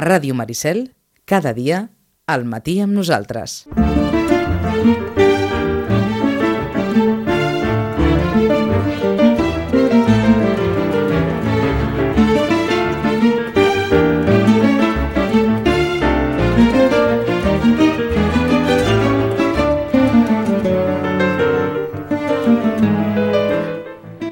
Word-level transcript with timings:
Ràdio 0.00 0.32
Maricel, 0.32 0.94
cada 1.28 1.52
dia, 1.52 1.90
al 2.24 2.46
matí 2.48 2.78
amb 2.80 2.96
nosaltres. 2.96 3.66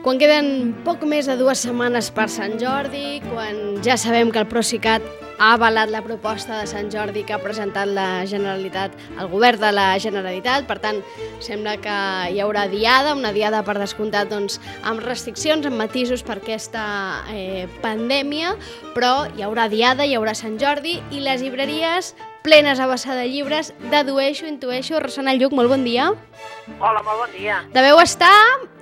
Quan 0.01 0.17
queden 0.17 0.73
poc 0.89 1.05
més 1.05 1.29
de 1.29 1.37
dues 1.37 1.61
setmanes 1.61 2.09
per 2.09 2.31
Sant 2.33 2.57
Jordi, 2.57 3.21
quan 3.29 3.83
ja 3.85 4.01
sabem 4.01 4.33
que 4.33 4.41
el 4.41 4.49
Procicat 4.49 5.28
ha 5.39 5.53
avalat 5.55 5.91
la 5.91 6.03
proposta 6.03 6.59
de 6.59 6.67
Sant 6.67 6.91
Jordi 6.91 7.23
que 7.25 7.35
ha 7.35 7.41
presentat 7.43 7.89
la 7.89 8.27
Generalitat, 8.27 8.95
el 9.19 9.31
govern 9.31 9.61
de 9.63 9.71
la 9.73 9.89
Generalitat, 10.03 10.67
per 10.69 10.79
tant, 10.83 11.01
sembla 11.45 11.77
que 11.83 11.99
hi 12.35 12.41
haurà 12.43 12.67
diada, 12.71 13.15
una 13.15 13.33
diada 13.33 13.63
per 13.67 13.79
descomptat 13.79 14.31
doncs, 14.33 14.59
amb 14.83 15.03
restriccions, 15.07 15.67
amb 15.67 15.79
matisos 15.79 16.25
per 16.27 16.41
aquesta 16.41 16.85
eh, 17.33 17.69
pandèmia, 17.85 18.57
però 18.97 19.29
hi 19.37 19.47
haurà 19.47 19.69
diada, 19.71 20.07
hi 20.07 20.19
haurà 20.19 20.35
Sant 20.35 20.59
Jordi 20.61 20.99
i 21.15 21.23
les 21.23 21.45
llibreries 21.45 22.15
plenes 22.43 22.81
a 22.81 22.87
vessar 22.89 23.17
de 23.19 23.27
llibres, 23.29 23.73
dedueixo, 23.93 24.47
intueixo. 24.49 24.99
Rosana 25.03 25.35
Lluc, 25.37 25.53
molt 25.53 25.69
bon 25.69 25.85
dia. 25.85 26.11
Hola, 26.79 27.03
molt 27.05 27.27
bon 27.27 27.35
dia. 27.37 27.63
Deveu 27.75 28.01
estar 28.01 28.35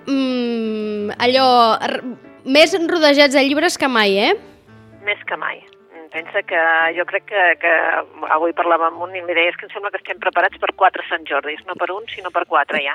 mm, 0.07 1.17
allò 1.19 1.49
més 2.47 2.77
rodejats 2.87 3.35
de 3.35 3.43
llibres 3.43 3.79
que 3.81 3.91
mai, 3.91 4.21
eh? 4.29 4.37
Més 5.07 5.25
que 5.27 5.39
mai. 5.41 5.65
Pensa 6.17 6.41
que 6.49 6.57
jo 6.97 7.05
crec 7.05 7.27
que, 7.29 7.41
que 7.61 7.73
avui 8.33 8.55
parlàvem 8.57 8.95
amb 8.95 9.03
un 9.05 9.17
i 9.19 9.21
li 9.21 9.35
deia 9.37 9.51
"És 9.53 9.57
que 9.61 9.67
em 9.69 9.73
sembla 9.75 9.91
que 9.93 10.01
estem 10.01 10.17
preparats 10.23 10.57
per 10.63 10.73
quatre 10.73 11.05
Sant 11.11 11.27
Jordis, 11.29 11.61
no 11.69 11.75
per 11.77 11.91
un, 11.93 12.07
sinó 12.09 12.31
per 12.33 12.47
quatre 12.49 12.81
ja. 12.81 12.95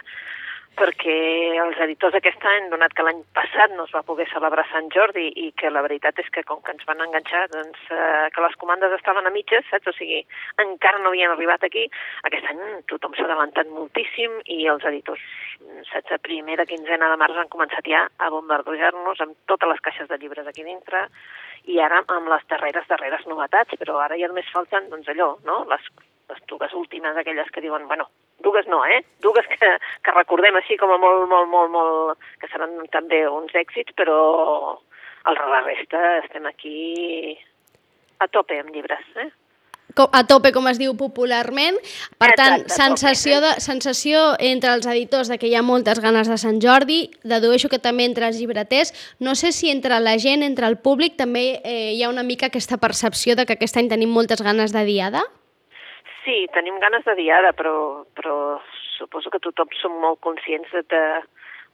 Perquè 0.80 1.18
els 1.62 1.78
editors 1.86 2.16
aquest 2.18 2.42
any, 2.52 2.70
donat 2.72 2.96
que 2.98 3.04
l'any 3.06 3.20
passat 3.38 3.76
no 3.76 3.84
es 3.86 3.94
va 3.94 4.02
poder 4.08 4.26
celebrar 4.32 4.66
Sant 4.72 4.88
Jordi 4.96 5.28
i 5.44 5.52
que 5.52 5.70
la 5.70 5.84
veritat 5.86 6.18
és 6.24 6.32
que 6.34 6.44
com 6.48 6.64
que 6.64 6.74
ens 6.74 6.88
van 6.88 7.04
enganxar, 7.06 7.44
doncs 7.54 7.78
eh, 7.92 8.32
que 8.34 8.42
les 8.42 8.56
comandes 8.64 8.96
estaven 8.98 9.28
a 9.28 9.36
mitges, 9.38 9.70
saps? 9.70 9.92
O 9.92 9.94
sigui, 10.00 10.24
encara 10.66 10.98
no 11.04 11.12
havien 11.12 11.36
arribat 11.36 11.68
aquí. 11.68 11.86
Aquest 12.24 12.50
any 12.56 12.64
tothom 12.90 13.14
s'ha 13.14 13.28
adelantat 13.30 13.70
moltíssim 13.70 14.40
i 14.58 14.66
els 14.74 14.88
editors, 14.94 15.22
saps? 15.92 16.10
A 16.18 16.24
primera 16.32 16.66
quinzena 16.66 17.14
de 17.14 17.22
març 17.22 17.38
han 17.38 17.54
començat 17.54 17.86
ja 17.86 18.08
a 18.18 18.34
bombardejar-nos 18.34 19.22
amb 19.28 19.38
totes 19.46 19.76
les 19.76 19.86
caixes 19.90 20.10
de 20.10 20.18
llibres 20.18 20.48
aquí 20.48 20.64
dintre 20.64 21.06
i 21.70 21.80
ara 21.80 22.02
amb 22.08 22.30
les 22.32 22.46
darreres, 22.50 22.88
darreres 22.90 23.28
novetats, 23.30 23.78
però 23.80 24.00
ara 24.02 24.18
ja 24.18 24.30
només 24.32 24.50
falten, 24.54 24.90
doncs 24.90 25.10
allò, 25.14 25.36
no?, 25.46 25.62
les, 25.70 25.90
les 26.32 26.42
dues 26.50 26.74
últimes, 26.74 27.18
aquelles 27.18 27.52
que 27.54 27.62
diuen, 27.62 27.88
bueno, 27.88 28.08
dues 28.42 28.68
no, 28.72 28.84
eh?, 28.86 29.02
dues 29.22 29.48
que, 29.52 29.74
que 30.06 30.16
recordem 30.16 30.58
així 30.58 30.78
com 30.82 30.94
a 30.94 30.98
molt, 31.02 31.28
molt, 31.30 31.50
molt, 31.52 31.72
molt, 31.76 32.32
que 32.42 32.50
seran 32.52 32.80
també 32.94 33.26
uns 33.30 33.54
èxits, 33.54 33.94
però 33.98 34.18
el 35.30 35.38
la 35.38 35.62
resta 35.68 36.02
estem 36.24 36.48
aquí 36.50 37.38
a 38.20 38.28
tope 38.28 38.58
amb 38.60 38.74
llibres, 38.74 39.06
eh? 39.22 39.30
A 40.12 40.24
tope, 40.28 40.52
com 40.56 40.68
es 40.72 40.80
diu 40.80 40.94
popularment. 40.98 41.78
Per 42.22 42.32
tant, 42.40 42.62
Exacte, 42.62 42.76
sensació, 42.76 43.40
tope, 43.40 43.48
de, 43.48 43.66
sensació 43.66 44.24
entre 44.40 44.74
els 44.78 44.88
editors 44.88 45.32
de 45.32 45.38
que 45.42 45.50
hi 45.50 45.56
ha 45.56 45.64
moltes 45.66 46.00
ganes 46.04 46.30
de 46.32 46.38
Sant 46.42 46.62
Jordi, 46.64 47.02
dedueixo 47.24 47.70
que 47.70 47.82
també 47.82 48.08
entre 48.08 48.30
els 48.30 48.40
llibreters. 48.40 48.94
No 49.20 49.36
sé 49.36 49.52
si 49.52 49.72
entre 49.72 50.00
la 50.00 50.18
gent, 50.22 50.44
entre 50.48 50.68
el 50.68 50.78
públic, 50.80 51.18
també 51.20 51.62
eh, 51.64 51.92
hi 51.96 52.04
ha 52.04 52.10
una 52.10 52.24
mica 52.24 52.52
aquesta 52.52 52.80
percepció 52.82 53.36
de 53.36 53.46
que 53.46 53.58
aquest 53.60 53.78
any 53.78 53.92
tenim 53.92 54.12
moltes 54.14 54.42
ganes 54.42 54.74
de 54.76 54.86
diada. 54.88 55.26
Sí, 56.24 56.46
tenim 56.54 56.78
ganes 56.80 57.04
de 57.06 57.16
diada, 57.18 57.52
però, 57.58 58.06
però 58.16 58.36
suposo 58.98 59.32
que 59.34 59.42
tothom 59.42 59.72
som 59.82 59.96
molt 60.04 60.22
conscients 60.22 60.70
de, 60.76 60.84
de, 60.94 61.04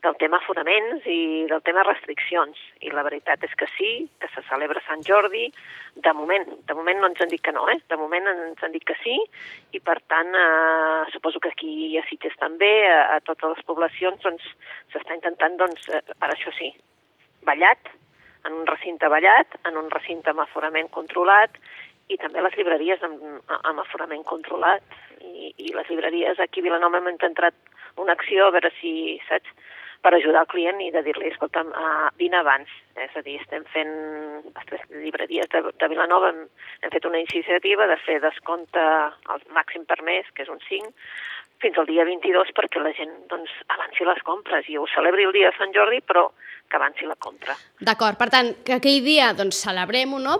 del 0.04 0.16
tema 0.22 0.40
fonaments 0.46 1.06
i 1.10 1.46
del 1.50 1.62
tema 1.66 1.84
restriccions. 1.86 2.58
I 2.86 2.92
la 2.94 3.04
veritat 3.08 3.44
és 3.48 3.54
que 3.58 3.68
sí, 3.74 3.92
que 4.22 4.30
se 4.34 4.44
celebra 4.50 4.84
Sant 4.86 5.02
Jordi, 5.08 5.48
de 5.96 6.14
moment. 6.14 6.46
De 6.70 6.76
moment 6.78 7.02
no 7.02 7.10
ens 7.10 7.22
han 7.24 7.32
dit 7.34 7.42
que 7.44 7.54
no, 7.56 7.66
eh? 7.74 7.80
De 7.90 7.98
moment 7.98 8.30
ens 8.32 8.64
han 8.64 8.76
dit 8.76 8.86
que 8.86 8.98
sí, 9.02 9.18
i 9.74 9.82
per 9.82 9.98
tant, 10.12 10.34
eh, 10.38 11.08
suposo 11.14 11.42
que 11.42 11.54
aquí 11.54 11.98
a 11.98 12.06
Sitges 12.10 12.38
també, 12.38 12.72
a, 12.92 13.18
a 13.18 13.22
totes 13.26 13.56
les 13.56 13.66
poblacions, 13.66 14.22
doncs 14.24 14.46
s'està 14.94 15.18
intentant, 15.18 15.58
doncs, 15.58 15.90
eh, 15.90 16.04
per 16.14 16.32
això 16.34 16.54
sí, 16.60 16.72
ballat, 17.48 17.92
en 18.46 18.62
un 18.62 18.68
recinte 18.70 19.10
ballat, 19.12 19.58
en 19.68 19.78
un 19.82 19.90
recinte 19.92 20.32
amb 20.32 20.46
aforament 20.46 20.92
controlat, 20.94 21.58
i 22.08 22.16
també 22.22 22.40
les 22.44 22.56
llibreries 22.56 23.02
amb, 23.04 23.24
amb 23.58 23.82
aforament 23.84 24.24
controlat. 24.28 24.84
I, 25.20 25.52
I 25.58 25.74
les 25.76 25.90
llibreries 25.90 26.40
aquí 26.40 26.62
a 26.64 26.68
Vilanova 26.70 27.02
hem 27.02 27.10
intentat 27.12 27.58
una 28.00 28.14
acció 28.14 28.48
a 28.48 28.54
veure 28.56 28.72
si, 28.78 29.18
saps, 29.28 29.52
per 30.06 30.14
ajudar 30.16 30.44
el 30.46 30.52
client 30.52 30.82
i 30.84 30.92
de 30.94 31.02
dir-li, 31.06 31.32
escolta'm, 31.32 31.72
uh, 31.74 32.10
vine 32.20 32.40
abans. 32.40 32.72
És 32.98 33.14
a 33.18 33.24
dir, 33.26 33.38
estem 33.42 33.66
fent, 33.74 33.94
les 34.58 34.86
llibreries 35.04 35.50
de, 35.54 35.62
de 35.70 35.90
Vilanova 35.92 36.32
hem, 36.34 36.44
hem 36.82 36.94
fet 36.94 37.06
una 37.10 37.22
iniciativa 37.22 37.88
de 37.90 37.98
fer 38.06 38.20
descompte 38.24 38.82
al 38.82 39.44
màxim 39.54 39.86
per 39.90 40.00
mes, 40.08 40.30
que 40.34 40.46
és 40.46 40.54
un 40.54 40.62
5, 40.68 40.94
fins 41.62 41.78
al 41.78 41.88
dia 41.90 42.06
22 42.06 42.52
perquè 42.58 42.82
la 42.84 42.94
gent 42.98 43.14
doncs, 43.32 43.50
avanci 43.74 44.06
les 44.06 44.22
compres 44.26 44.68
i 44.70 44.78
ho 44.78 44.86
celebri 44.94 45.26
el 45.26 45.34
dia 45.34 45.50
de 45.52 45.58
Sant 45.58 45.74
Jordi, 45.74 46.02
però 46.06 46.28
que 46.68 46.76
avanci 46.76 47.06
la 47.08 47.16
compra. 47.16 47.54
D'acord, 47.80 48.18
per 48.20 48.28
tant, 48.30 48.50
que 48.68 48.74
aquell 48.76 49.00
dia 49.06 49.30
doncs, 49.34 49.62
celebrem-ho, 49.64 50.20
no? 50.20 50.36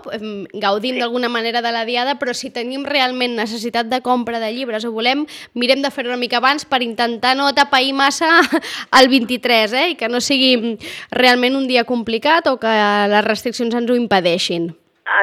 Gaudim 0.52 0.94
Sí. 0.94 1.00
d'alguna 1.00 1.30
manera 1.32 1.62
de 1.64 1.72
la 1.72 1.86
diada, 1.88 2.18
però 2.20 2.34
si 2.34 2.50
tenim 2.52 2.84
realment 2.84 3.34
necessitat 3.34 3.88
de 3.88 4.02
compra 4.02 4.38
de 4.38 4.52
llibres 4.52 4.84
o 4.84 4.92
volem, 4.92 5.24
mirem 5.54 5.80
de 5.80 5.90
fer-ho 5.90 6.10
una 6.12 6.20
mica 6.20 6.36
abans 6.36 6.66
per 6.68 6.82
intentar 6.82 7.34
no 7.34 7.48
tapair 7.54 7.94
massa 7.94 8.28
el 9.00 9.08
23, 9.08 9.72
eh? 9.72 9.86
i 9.90 9.96
que 9.96 10.08
no 10.08 10.20
sigui 10.20 10.76
realment 11.10 11.56
un 11.56 11.66
dia 11.66 11.84
complicat 11.88 12.46
o 12.52 12.58
que 12.60 12.74
les 13.08 13.24
restriccions 13.24 13.74
ens 13.74 13.90
ho 13.90 13.96
impedeixin. 13.96 14.68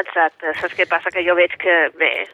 Exacte, 0.02 0.50
saps 0.58 0.74
què 0.74 0.88
passa? 0.90 1.12
Que 1.14 1.22
jo 1.22 1.36
veig 1.38 1.54
que, 1.62 1.74
bé, 2.00 2.26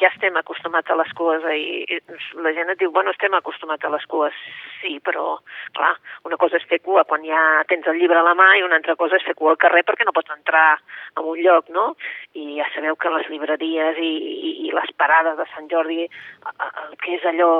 ja 0.00 0.10
estem 0.10 0.36
acostumats 0.36 0.90
a 0.90 0.96
les 0.98 1.10
cues 1.18 1.44
i 1.54 1.64
i 1.84 1.98
la 2.44 2.52
gent 2.56 2.70
et 2.72 2.80
diu, 2.80 2.90
bueno, 2.94 3.12
estem 3.14 3.34
acostumats 3.36 3.84
a 3.84 3.90
les 3.92 4.04
cues, 4.10 4.36
sí, 4.80 4.98
però, 5.04 5.38
clar, 5.76 5.92
una 6.28 6.38
cosa 6.40 6.58
és 6.60 6.66
fer 6.70 6.80
cua 6.84 7.04
quan 7.08 7.24
ja 7.26 7.40
tens 7.70 7.86
el 7.90 7.98
llibre 8.00 8.18
a 8.20 8.26
la 8.26 8.34
mà 8.38 8.50
i 8.58 8.64
una 8.66 8.78
altra 8.80 8.96
cosa 9.00 9.18
és 9.20 9.26
fer 9.26 9.36
cua 9.38 9.54
al 9.54 9.60
carrer 9.60 9.84
perquè 9.86 10.06
no 10.06 10.14
pots 10.16 10.34
entrar 10.34 10.66
a 10.74 11.22
un 11.22 11.40
lloc, 11.44 11.70
no? 11.74 11.86
I 12.34 12.58
ja 12.58 12.68
sabeu 12.74 12.96
que 12.96 13.12
les 13.14 13.30
llibreries 13.32 14.00
i, 14.00 14.12
i, 14.50 14.52
i 14.68 14.74
les 14.74 14.92
parades 15.00 15.38
de 15.38 15.48
Sant 15.54 15.70
Jordi, 15.70 16.04
el 16.08 16.98
que 17.02 17.16
és 17.18 17.26
allò, 17.30 17.52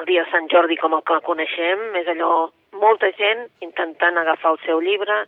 el 0.00 0.08
dia 0.08 0.24
de 0.24 0.32
Sant 0.32 0.50
Jordi 0.52 0.78
com 0.80 0.96
el 0.98 1.06
que 1.08 1.22
coneixem, 1.26 1.88
és 2.02 2.12
allò, 2.14 2.50
molta 2.80 3.10
gent 3.18 3.46
intentant 3.64 4.18
agafar 4.18 4.54
el 4.54 4.62
seu 4.66 4.80
llibre, 4.80 5.24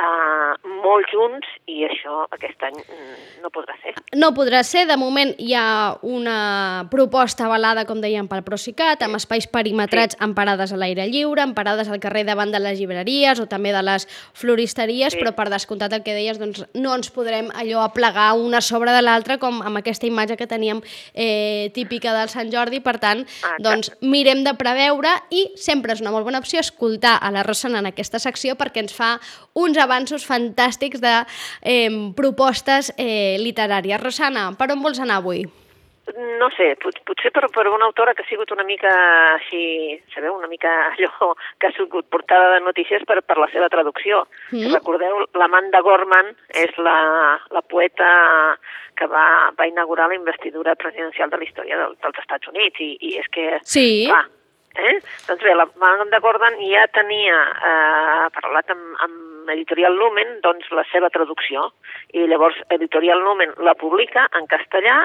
uh, 0.00 0.56
molt 0.82 1.08
junts 1.12 1.46
i 1.70 1.84
això 1.86 2.24
aquest 2.32 2.62
any 2.66 2.76
mm, 2.80 3.42
no 3.44 3.50
podrà 3.54 3.76
ser. 3.82 3.94
No 4.16 4.32
podrà 4.36 4.62
ser, 4.66 4.86
de 4.88 4.96
moment 5.00 5.32
hi 5.38 5.54
ha 5.56 5.96
una 6.06 6.86
proposta 6.90 7.46
avalada, 7.46 7.84
com 7.88 8.00
dèiem, 8.02 8.28
pel 8.30 8.42
Procicat, 8.46 9.02
amb 9.06 9.18
espais 9.20 9.46
perimetrats 9.50 10.16
amb 10.20 10.36
parades 10.36 10.72
a 10.72 10.78
l'aire 10.80 11.06
lliure, 11.10 11.44
amb 11.44 11.56
parades 11.56 11.90
al 11.90 12.00
carrer 12.02 12.24
davant 12.28 12.52
de 12.52 12.60
les 12.62 12.78
llibreries 12.80 13.40
o 13.42 13.46
també 13.50 13.74
de 13.76 13.82
les 13.86 14.06
floristeries, 14.34 15.14
Sí. 15.14 15.20
però 15.20 15.34
per 15.36 15.48
descomptat 15.50 15.92
el 15.96 16.02
que 16.06 16.14
deies, 16.16 16.38
doncs 16.40 16.64
no 16.74 16.94
ens 16.94 17.10
podrem 17.10 17.50
allò 17.54 17.84
aplegar 17.84 18.32
una 18.38 18.60
sobre 18.60 18.92
de 18.92 19.02
l'altra 19.02 19.38
com 19.38 19.60
amb 19.62 19.80
aquesta 19.80 20.06
imatge 20.06 20.36
que 20.36 20.46
teníem 20.46 20.80
eh, 21.14 21.70
típica 21.74 22.14
del 22.16 22.28
Sant 22.28 22.50
Jordi, 22.52 22.80
per 22.80 22.98
tant, 22.98 23.20
Exacte. 23.26 23.62
doncs 23.62 23.92
mirem 24.00 24.44
de 24.44 24.54
preveure 24.54 25.10
i 25.30 25.50
sempre 25.56 25.92
és 25.92 26.00
una 26.00 26.12
molt 26.14 26.24
bona 26.24 26.38
opció 26.40 26.60
escoltar 26.60 27.18
a 27.20 27.30
la 27.30 27.42
Rosana 27.42 27.80
en 27.80 27.90
aquesta 27.90 28.18
secció 28.18 28.56
perquè 28.56 28.84
ens 28.84 28.94
fa 28.94 29.18
uns 29.54 29.76
avanços 29.76 29.89
fantàstics 30.28 31.02
de 31.02 31.16
eh, 31.62 31.88
propostes 32.16 32.92
eh, 32.96 33.38
literàries. 33.42 34.00
Rosana, 34.02 34.50
per 34.58 34.70
on 34.74 34.84
vols 34.84 35.02
anar 35.02 35.20
avui? 35.20 35.46
No 36.40 36.48
sé, 36.56 36.72
pot, 36.80 36.96
potser 37.06 37.30
per, 37.34 37.44
per 37.54 37.66
una 37.70 37.86
autora 37.86 38.14
que 38.16 38.24
ha 38.24 38.28
sigut 38.28 38.50
una 38.54 38.64
mica 38.66 38.90
així, 39.36 39.98
sabeu, 40.14 40.34
una 40.38 40.48
mica 40.50 40.70
allò 40.92 41.32
que 41.60 41.68
ha 41.68 41.76
sigut 41.76 42.08
portada 42.10 42.54
de 42.54 42.64
notícies 42.64 43.04
per, 43.06 43.20
per 43.22 43.38
la 43.38 43.50
seva 43.52 43.68
traducció. 43.72 44.24
Mm. 44.50 44.64
Si 44.64 44.72
recordeu, 44.74 45.24
l'Amanda 45.38 45.82
Gorman 45.86 46.32
és 46.64 46.74
la, 46.82 47.38
la 47.54 47.62
poeta 47.62 48.10
que 48.98 49.06
va, 49.08 49.52
va 49.56 49.68
inaugurar 49.68 50.10
la 50.10 50.18
investidura 50.18 50.74
presidencial 50.76 51.30
de 51.30 51.40
la 51.40 51.46
història 51.46 51.78
del, 51.80 51.96
dels 52.02 52.20
Estats 52.24 52.50
Units 52.50 52.82
i, 52.84 52.92
i 53.00 53.16
és 53.20 53.30
que 53.32 53.46
Sí. 53.62 53.86
Clar, 54.08 54.24
eh? 54.76 54.96
Doncs 55.28 55.44
bé, 55.44 55.54
la 55.56 56.20
Gordon 56.20 56.58
ja 56.64 56.86
tenia 56.96 57.38
eh, 57.70 58.26
parlat 58.34 58.74
amb, 58.74 58.96
amb 59.06 59.29
Editorial 59.54 59.96
Lumen 59.96 60.38
doncs, 60.44 60.68
la 60.76 60.84
seva 60.90 61.10
traducció 61.14 61.68
i 62.16 62.26
llavors 62.30 62.58
Editorial 62.76 63.22
Lumen 63.24 63.54
la 63.66 63.74
publica 63.78 64.26
en 64.38 64.46
castellà 64.50 64.96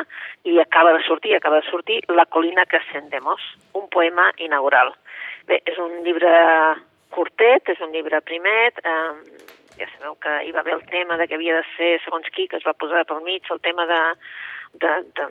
i 0.44 0.60
acaba 0.62 0.94
de 0.96 1.04
sortir, 1.08 1.36
acaba 1.36 1.62
de 1.62 1.70
sortir 1.70 2.02
La 2.10 2.26
colina 2.26 2.66
que 2.66 2.78
ascendemos, 2.78 3.42
un 3.74 3.90
poema 3.90 4.32
inaugural. 4.38 4.94
Bé, 5.48 5.62
és 5.66 5.78
un 5.82 6.02
llibre 6.06 6.32
curtet, 7.16 7.70
és 7.70 7.82
un 7.82 7.94
llibre 7.94 8.22
primet, 8.26 8.82
eh, 8.84 9.46
ja 9.78 9.88
sabeu 9.94 10.16
que 10.24 10.34
hi 10.46 10.52
va 10.56 10.64
haver 10.64 10.76
el 10.80 10.86
tema 10.90 11.18
de 11.18 11.28
que 11.28 11.36
havia 11.36 11.60
de 11.60 11.66
ser 11.76 11.96
segons 12.04 12.28
qui, 12.32 12.48
que 12.48 12.58
es 12.58 12.68
va 12.68 12.78
posar 12.80 13.06
pel 13.06 13.24
mig, 13.24 13.46
el 13.52 13.62
tema 13.62 13.86
de 13.90 14.02
de, 14.80 14.88
de, 15.16 15.26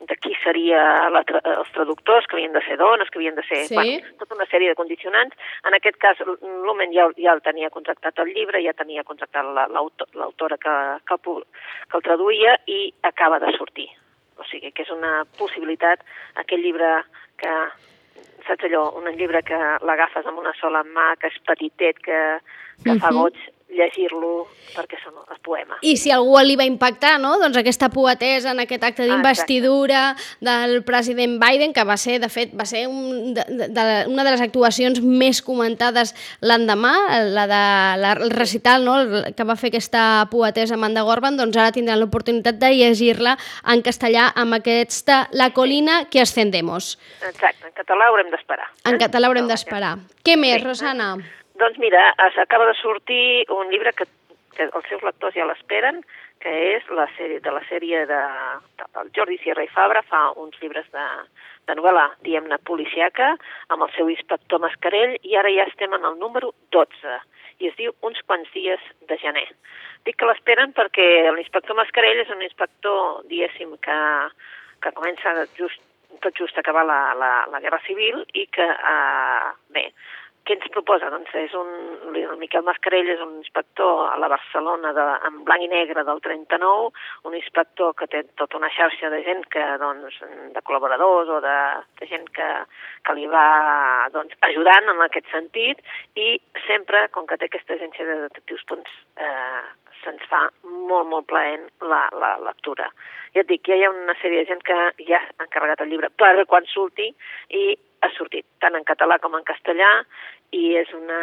de 0.00 0.16
qui 0.16 0.34
seria 0.42 1.08
la, 1.10 1.22
tra 1.26 1.40
els 1.56 1.70
traductors, 1.74 2.26
que 2.28 2.36
havien 2.36 2.54
de 2.54 2.62
ser 2.66 2.78
dones, 2.78 3.10
que 3.10 3.18
havien 3.18 3.36
de 3.38 3.44
ser... 3.48 3.64
Sí. 3.70 3.74
Bueno, 3.74 4.14
tota 4.20 4.36
una 4.36 4.46
sèrie 4.50 4.70
de 4.70 4.78
condicionants. 4.78 5.36
En 5.66 5.74
aquest 5.74 5.98
cas, 6.02 6.20
Lumen 6.66 6.94
ja, 6.94 7.08
ja 7.18 7.34
el 7.34 7.42
tenia 7.42 7.72
contractat 7.74 8.22
el 8.22 8.32
llibre, 8.34 8.62
ja 8.64 8.76
tenia 8.78 9.04
contractat 9.08 9.44
l'autora 9.74 10.58
que, 10.62 10.76
que, 11.08 11.18
el, 11.18 11.44
que 11.90 12.00
el 12.00 12.06
traduïa 12.06 12.56
i 12.66 12.80
acaba 13.02 13.40
de 13.42 13.52
sortir. 13.58 13.88
O 14.38 14.46
sigui, 14.46 14.70
que 14.70 14.86
és 14.86 14.94
una 14.94 15.24
possibilitat, 15.38 16.04
aquell 16.38 16.62
llibre 16.62 17.00
que 17.40 17.54
saps 18.46 18.64
allò, 18.68 18.88
un 18.96 19.10
llibre 19.18 19.42
que 19.42 19.58
l'agafes 19.84 20.26
amb 20.26 20.40
una 20.40 20.54
sola 20.60 20.84
mà, 20.86 21.12
que 21.20 21.30
és 21.32 21.38
petitet, 21.46 21.98
que, 21.98 22.18
que 22.84 22.90
uh 22.90 22.94
-huh. 22.94 23.00
fa 23.02 23.10
goig, 23.12 23.36
llegir-lo 23.68 24.46
perquè 24.72 24.98
són 25.02 25.16
els 25.20 25.40
poemes. 25.44 25.78
I 25.86 25.94
si 26.00 26.12
algú 26.12 26.36
li 26.44 26.56
va 26.58 26.66
impactar, 26.68 27.16
no?, 27.20 27.34
doncs 27.40 27.58
aquesta 27.60 27.88
poetesa 27.92 28.52
en 28.54 28.62
aquest 28.64 28.84
acte 28.84 29.06
d'investidura 29.06 30.14
del 30.44 30.82
president 30.88 31.38
Biden, 31.42 31.74
que 31.76 31.84
va 31.84 31.96
ser, 32.00 32.18
de 32.22 32.30
fet, 32.32 32.54
va 32.58 32.66
ser 32.68 32.86
un, 32.88 33.34
de, 33.36 33.44
de, 33.48 33.86
una 34.08 34.24
de 34.24 34.34
les 34.34 34.44
actuacions 34.44 35.00
més 35.04 35.42
comentades 35.44 36.14
l'endemà, 36.40 36.94
la 37.28 37.46
de 37.50 37.62
la, 38.02 38.12
el 38.16 38.32
recital 38.34 38.84
no?, 38.88 38.98
el, 39.02 39.32
que 39.36 39.48
va 39.48 39.58
fer 39.60 39.72
aquesta 39.72 40.04
poetesa 40.32 40.78
Amanda 40.78 41.04
Gorban, 41.06 41.38
doncs 41.40 41.56
ara 41.56 41.74
tindran 41.74 42.00
l'oportunitat 42.00 42.60
de 42.60 42.72
llegir-la 42.74 43.36
en 43.68 43.84
castellà 43.84 44.30
amb 44.34 44.60
aquesta 44.60 45.26
La 45.32 45.50
colina 45.52 46.04
que 46.10 46.22
ascendemos. 46.22 46.96
Exacte, 47.20 47.68
en 47.68 47.74
català 47.76 48.08
haurem 48.08 48.30
d'esperar. 48.32 48.70
En 48.84 48.96
eh? 48.96 49.02
català 49.02 49.28
haurem 49.28 49.48
d'esperar. 49.50 49.96
Què 50.24 50.36
més, 50.40 50.60
sí. 50.60 50.66
Rosana? 50.66 51.12
Doncs 51.58 51.78
mira, 51.82 52.14
s'acaba 52.34 52.66
de 52.66 52.74
sortir 52.78 53.44
un 53.50 53.70
llibre 53.72 53.92
que, 53.92 54.06
que 54.54 54.68
els 54.68 54.88
seus 54.90 55.02
lectors 55.02 55.34
ja 55.34 55.46
l'esperen, 55.48 56.00
que 56.38 56.52
és 56.76 56.86
la 56.94 57.08
sèrie, 57.16 57.40
de 57.42 57.50
la 57.50 57.62
sèrie 57.66 58.04
de, 58.06 58.18
de, 58.78 58.86
del 58.94 59.10
Jordi 59.16 59.38
Sierra 59.42 59.64
i 59.66 59.72
Fabra, 59.72 60.04
fa 60.06 60.28
uns 60.38 60.54
llibres 60.62 60.86
de, 60.94 61.06
de 61.66 61.76
novel·la, 61.78 62.06
diguem-ne, 62.26 62.60
policiaca, 62.68 63.32
amb 63.74 63.88
el 63.88 63.90
seu 63.96 64.10
inspector 64.12 64.62
Mascarell, 64.62 65.16
i 65.26 65.34
ara 65.40 65.50
ja 65.54 65.66
estem 65.66 65.98
en 65.98 66.06
el 66.06 66.18
número 66.22 66.52
12, 66.74 67.18
i 67.58 67.72
es 67.72 67.76
diu 67.80 67.94
Uns 68.06 68.22
quants 68.26 68.54
dies 68.54 68.84
de 69.10 69.18
gener. 69.18 69.48
Dic 70.06 70.18
que 70.20 70.30
l'esperen 70.30 70.72
perquè 70.76 71.08
l'inspector 71.34 71.74
Mascarell 71.74 72.22
és 72.22 72.30
un 72.30 72.46
inspector, 72.46 73.24
diguéssim, 73.32 73.74
que, 73.82 73.98
que 74.84 74.94
comença 74.94 75.34
just, 75.58 75.82
tot 76.22 76.38
just 76.38 76.56
acabar 76.58 76.86
la, 76.86 77.00
la, 77.18 77.32
la 77.50 77.60
Guerra 77.60 77.82
Civil 77.86 78.22
i 78.34 78.46
que, 78.54 78.64
eh, 78.64 79.50
què 80.48 80.56
ens 80.56 80.70
proposa? 80.72 81.10
Doncs 81.12 81.34
és 81.36 81.54
un, 81.56 81.68
el 82.16 82.38
Miquel 82.40 82.64
Mascarell 82.64 83.10
és 83.12 83.20
un 83.20 83.34
inspector 83.36 84.06
a 84.08 84.16
la 84.20 84.30
Barcelona 84.32 84.94
de, 84.96 85.04
en 85.28 85.42
blanc 85.44 85.64
i 85.64 85.68
negre 85.68 86.04
del 86.08 86.22
39, 86.24 86.88
un 87.28 87.36
inspector 87.36 87.92
que 87.98 88.08
té 88.08 88.22
tota 88.40 88.56
una 88.56 88.70
xarxa 88.72 89.10
de 89.12 89.20
gent 89.26 89.44
que, 89.52 89.64
doncs, 89.82 90.16
de 90.54 90.62
col·laboradors 90.64 91.32
o 91.36 91.40
de, 91.44 91.58
de 92.00 92.08
gent 92.08 92.24
que, 92.38 92.48
que 93.04 93.16
li 93.18 93.28
va 93.28 93.48
doncs, 94.14 94.38
ajudant 94.48 94.88
en 94.94 95.04
aquest 95.04 95.28
sentit 95.34 95.84
i 96.16 96.38
sempre, 96.64 97.04
com 97.12 97.28
que 97.28 97.36
té 97.36 97.50
aquesta 97.50 97.76
agència 97.76 98.08
de 98.08 98.22
detectius, 98.24 98.64
doncs, 98.72 98.96
eh, 99.20 99.66
se'ns 100.02 100.24
fa 100.30 100.46
molt, 100.64 101.08
molt 101.10 101.28
plaent 101.28 101.66
la, 101.90 102.06
la 102.16 102.36
lectura. 102.46 102.88
Ja 103.34 103.42
et 103.42 103.50
dic, 103.50 103.66
ja 103.68 103.76
hi 103.76 103.84
ha 103.84 103.92
una 103.92 104.16
sèrie 104.22 104.40
de 104.40 104.48
gent 104.48 104.64
que 104.64 104.78
ja 105.10 105.20
ha 105.20 105.44
encarregat 105.44 105.84
el 105.84 105.92
llibre 105.92 106.08
per 106.16 106.32
quan 106.48 106.64
surti 106.70 107.10
i 107.52 107.64
ha 108.02 108.10
sortit 108.14 108.46
tant 108.62 108.76
en 108.78 108.86
català 108.86 109.18
com 109.22 109.34
en 109.34 109.46
castellà 109.46 109.90
i 110.56 110.76
és 110.80 110.92
una, 110.96 111.18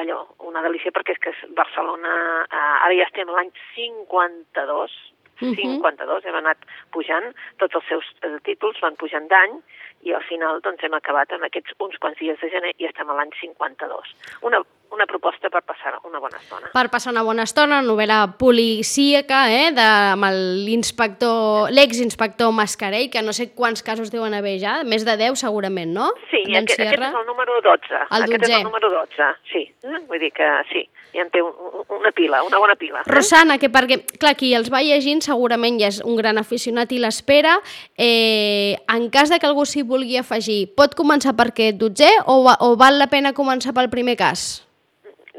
allò, 0.00 0.18
una 0.44 0.62
delícia 0.66 0.92
perquè 0.92 1.16
és 1.16 1.22
que 1.24 1.32
Barcelona, 1.56 2.14
eh, 2.44 2.66
ara 2.86 2.96
ja 2.96 3.06
estem 3.06 3.30
l'any 3.32 3.50
52, 3.74 4.96
uh 5.40 5.48
-huh. 5.48 5.54
52, 5.56 6.24
hem 6.24 6.34
anat 6.34 6.58
pujant, 6.90 7.32
tots 7.56 7.74
els 7.74 7.86
seus 7.88 8.04
eh, 8.22 8.36
títols 8.44 8.80
van 8.80 8.96
pujant 8.96 9.28
d'any 9.28 9.62
i 10.02 10.12
al 10.12 10.22
final 10.22 10.60
doncs, 10.60 10.82
hem 10.82 10.94
acabat 10.94 11.32
en 11.32 11.42
aquests 11.44 11.72
uns 11.78 11.96
quants 11.98 12.18
dies 12.18 12.38
de 12.40 12.50
gener 12.50 12.72
i 12.76 12.86
estem 12.86 13.10
a 13.10 13.14
l'any 13.14 13.32
52. 13.40 14.14
Una, 14.42 14.62
una 14.92 15.06
proposta 15.06 15.50
per 15.50 15.62
passar 15.62 15.94
una 16.04 16.18
bona 16.18 16.38
estona. 16.40 16.70
Per 16.72 16.84
passar 16.90 17.12
una 17.12 17.22
bona 17.26 17.44
estona, 17.46 17.80
novel·la 17.82 18.20
policíaca, 18.40 19.42
eh, 19.50 19.70
de, 19.76 19.86
amb 20.14 20.26
l'inspector, 20.66 21.70
l'exinspector 21.74 22.52
Mascarell, 22.54 23.10
que 23.10 23.22
no 23.22 23.34
sé 23.36 23.50
quants 23.54 23.84
casos 23.86 24.10
deuen 24.10 24.34
haver 24.34 24.56
ja, 24.62 24.80
més 24.84 25.06
de 25.06 25.16
10 25.20 25.40
segurament, 25.40 25.92
no? 25.94 26.10
Sí, 26.30 26.42
aquest, 26.46 26.80
aquest 26.80 27.06
és 27.06 27.18
el 27.22 27.26
número 27.28 27.60
12. 27.64 28.00
El 28.00 28.26
aquest 28.26 28.48
és 28.48 28.56
el 28.58 28.66
número 28.66 28.90
12, 28.94 29.30
sí. 29.52 29.66
Eh? 29.86 30.00
Vull 30.08 30.22
dir 30.22 30.32
que 30.36 30.48
sí, 30.72 30.84
ja 31.14 31.24
en 31.24 31.30
té 31.32 31.42
un, 31.42 31.52
una 31.96 32.12
pila, 32.16 32.42
una 32.46 32.58
bona 32.62 32.76
pila. 32.80 33.02
Eh? 33.04 33.08
Rosana, 33.10 33.58
que 33.62 33.70
perquè, 33.72 34.00
clar, 34.18 34.34
qui 34.38 34.52
els 34.58 34.70
va 34.72 34.82
llegint 34.84 35.22
segurament 35.24 35.78
ja 35.80 35.90
és 35.90 36.00
un 36.04 36.18
gran 36.18 36.40
aficionat 36.40 36.92
i 36.92 37.00
l'espera. 37.02 37.58
Eh, 37.98 38.76
en 38.90 39.10
cas 39.14 39.30
de 39.30 39.38
que 39.38 39.48
algú 39.48 39.66
s'hi 39.66 39.84
vulgui 39.86 40.18
afegir, 40.20 40.64
pot 40.76 40.96
començar 40.98 41.36
per 41.38 41.50
aquest 41.50 41.78
dotzè 41.80 42.10
o, 42.26 42.42
o 42.50 42.74
val 42.80 42.98
la 42.98 43.10
pena 43.12 43.34
començar 43.36 43.76
pel 43.76 43.90
primer 43.92 44.18
cas? 44.20 44.66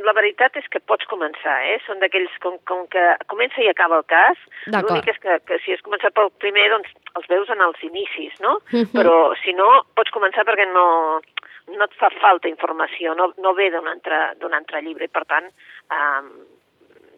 La 0.06 0.14
veritat 0.18 0.56
és 0.60 0.68
que 0.72 0.82
pots 0.84 1.08
començar, 1.10 1.58
eh? 1.70 1.78
Són 1.86 2.00
d'aquells 2.02 2.34
com, 2.44 2.58
com 2.70 2.86
que 2.92 3.04
comença 3.32 3.62
i 3.64 3.70
acaba 3.72 4.00
el 4.02 4.06
cas. 4.10 4.40
L'únic 4.68 5.12
és 5.14 5.20
que, 5.24 5.38
que 5.48 5.60
si 5.64 5.76
has 5.76 5.84
començat 5.86 6.16
pel 6.18 6.32
primer, 6.44 6.70
doncs 6.74 6.92
els 7.20 7.30
veus 7.32 7.52
en 7.54 7.62
els 7.66 7.84
inicis, 7.88 8.34
no? 8.42 8.58
Uh 8.72 8.82
-huh. 8.82 8.92
Però 8.96 9.16
si 9.44 9.54
no, 9.54 9.70
pots 9.96 10.12
començar 10.12 10.46
perquè 10.48 10.68
no, 10.74 11.22
no 11.78 11.84
et 11.86 11.94
fa 12.00 12.10
falta 12.22 12.48
informació, 12.48 13.16
no, 13.16 13.34
no 13.38 13.54
ve 13.54 13.70
d'un 13.70 13.88
altre, 13.88 14.36
altre 14.54 14.82
llibre, 14.82 15.06
i 15.06 15.14
per 15.16 15.26
tant, 15.26 15.48
eh, 15.92 16.22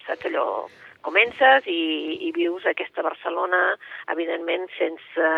saps 0.08 0.26
allò 0.26 0.68
comences 1.04 1.68
i, 1.70 1.80
i 2.28 2.32
vius 2.36 2.66
aquesta 2.70 3.04
Barcelona, 3.06 3.60
evidentment, 4.14 4.66
sense 4.78 5.30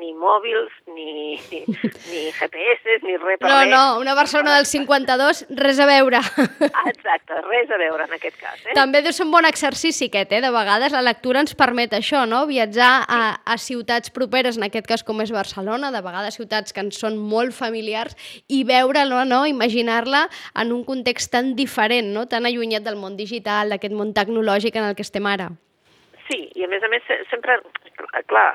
ni 0.00 0.12
mòbils, 0.18 0.72
ni, 0.92 1.36
ni, 1.50 1.62
ni 2.10 2.22
GPS, 2.34 2.98
ni 3.06 3.16
res 3.16 3.38
per 3.40 3.50
No, 3.50 3.60
res. 3.62 3.70
no, 3.72 3.82
una 4.02 4.16
Barcelona 4.18 4.56
del 4.58 4.66
52, 4.66 5.44
res 5.62 5.80
a 5.80 5.86
veure. 5.88 6.20
Exacte, 6.92 7.38
res 7.46 7.70
a 7.70 7.78
veure 7.80 8.08
en 8.08 8.16
aquest 8.18 8.38
cas. 8.40 8.58
Eh? 8.66 8.74
També 8.78 9.02
deu 9.06 9.14
ser 9.14 9.26
un 9.28 9.32
bon 9.34 9.46
exercici 9.48 10.10
aquest, 10.10 10.34
eh? 10.34 10.42
De 10.44 10.50
vegades 10.54 10.94
la 10.96 11.04
lectura 11.06 11.42
ens 11.44 11.54
permet 11.58 11.94
això, 11.96 12.24
no? 12.28 12.42
Viatjar 12.50 12.90
a, 13.06 13.20
a 13.44 13.56
ciutats 13.62 14.10
properes, 14.14 14.58
en 14.58 14.66
aquest 14.66 14.90
cas 14.90 15.06
com 15.06 15.22
és 15.22 15.32
Barcelona, 15.34 15.92
de 15.94 16.02
vegades 16.04 16.38
ciutats 16.40 16.74
que 16.74 16.82
ens 16.82 16.98
són 16.98 17.16
molt 17.20 17.54
familiars, 17.54 18.16
i 18.48 18.64
veure-la, 18.66 19.24
no? 19.28 19.44
Imaginar-la 19.46 20.26
en 20.58 20.74
un 20.74 20.82
context 20.88 21.30
tan 21.32 21.54
diferent, 21.58 22.10
no? 22.14 22.26
Tan 22.26 22.46
allunyat 22.48 22.82
del 22.86 22.98
món 22.98 23.16
digital, 23.16 23.70
d'aquest 23.70 23.94
món 23.94 24.12
tecnològic 24.16 24.76
en 24.76 24.90
el 24.90 24.95
que 24.96 25.06
estem 25.06 25.28
ara. 25.30 25.50
Sí, 26.26 26.40
i 26.58 26.64
a 26.64 26.68
més 26.70 26.82
a 26.82 26.88
més 26.90 27.04
sempre, 27.30 27.60
clar, 28.26 28.46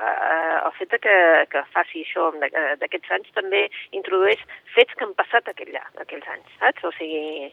el 0.66 0.72
fet 0.76 0.92
que, 1.00 1.16
que 1.52 1.62
faci 1.72 2.02
això 2.04 2.28
d'aquests 2.42 3.14
anys 3.16 3.32
també 3.38 3.62
introdueix 3.96 4.42
fets 4.74 4.92
que 4.98 5.06
han 5.06 5.14
passat 5.16 5.48
aquell, 5.48 5.78
aquells 6.04 6.28
anys, 6.34 6.50
saps? 6.58 6.84
O 6.84 6.92
sigui, 6.98 7.48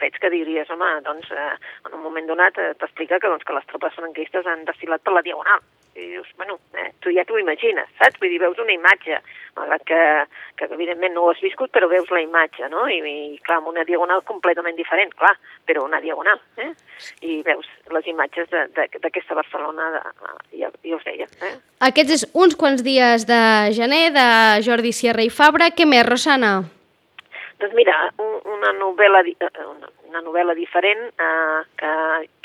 fets 0.00 0.20
que 0.22 0.30
diries, 0.32 0.70
home, 0.72 0.88
doncs 1.06 1.28
eh, 1.34 1.52
en 1.88 1.98
un 1.98 2.02
moment 2.04 2.26
donat 2.30 2.56
eh, 2.58 2.72
t'explica 2.80 3.20
que, 3.20 3.28
doncs, 3.28 3.44
que 3.46 3.56
les 3.56 3.68
tropes 3.70 3.94
franquistes 3.98 4.48
han 4.48 4.64
desfilat 4.68 5.04
per 5.04 5.14
la 5.16 5.24
Diagonal. 5.26 5.62
I 5.98 6.06
dius, 6.06 6.28
bueno, 6.38 6.60
eh, 6.78 6.92
tu 7.02 7.10
ja 7.10 7.24
t'ho 7.26 7.38
imagines, 7.40 7.88
saps? 7.98 8.20
Vull 8.22 8.30
dir, 8.30 8.38
veus 8.40 8.58
una 8.62 8.72
imatge, 8.72 9.18
malgrat 9.56 9.82
que, 9.88 9.98
que 10.56 10.68
evidentment 10.70 11.16
no 11.16 11.24
ho 11.26 11.32
has 11.32 11.42
viscut, 11.42 11.72
però 11.74 11.88
veus 11.90 12.08
la 12.14 12.22
imatge, 12.22 12.68
no? 12.70 12.86
I, 12.86 13.00
i 13.02 13.40
clar, 13.42 13.58
amb 13.58 13.72
una 13.72 13.84
diagonal 13.88 14.22
completament 14.28 14.78
diferent, 14.78 15.12
clar, 15.18 15.34
però 15.66 15.84
una 15.84 16.00
diagonal, 16.00 16.38
eh? 16.62 16.70
I 17.26 17.40
veus 17.44 17.66
les 17.90 18.10
imatges 18.14 18.48
d'aquesta 18.78 19.34
Barcelona, 19.34 19.90
de, 19.96 20.34
ja, 20.62 20.70
ja 20.86 20.96
us 20.96 21.06
deia. 21.08 21.26
Eh? 21.42 21.54
Aquests 21.90 22.20
és 22.20 22.26
uns 22.38 22.54
quants 22.56 22.86
dies 22.86 23.26
de 23.26 23.42
gener 23.76 24.04
de 24.14 24.28
Jordi 24.62 24.94
Sierra 24.94 25.26
i 25.26 25.32
Fabra. 25.32 25.72
Què 25.74 25.88
més, 25.90 26.06
Rosana? 26.06 26.60
Doncs 27.60 27.74
mira, 27.76 27.94
una 28.48 28.70
novel·la, 28.72 29.20
una, 29.68 29.88
una 30.08 30.20
novel·la 30.24 30.54
diferent 30.56 31.02
eh, 31.20 31.60
que 31.76 31.90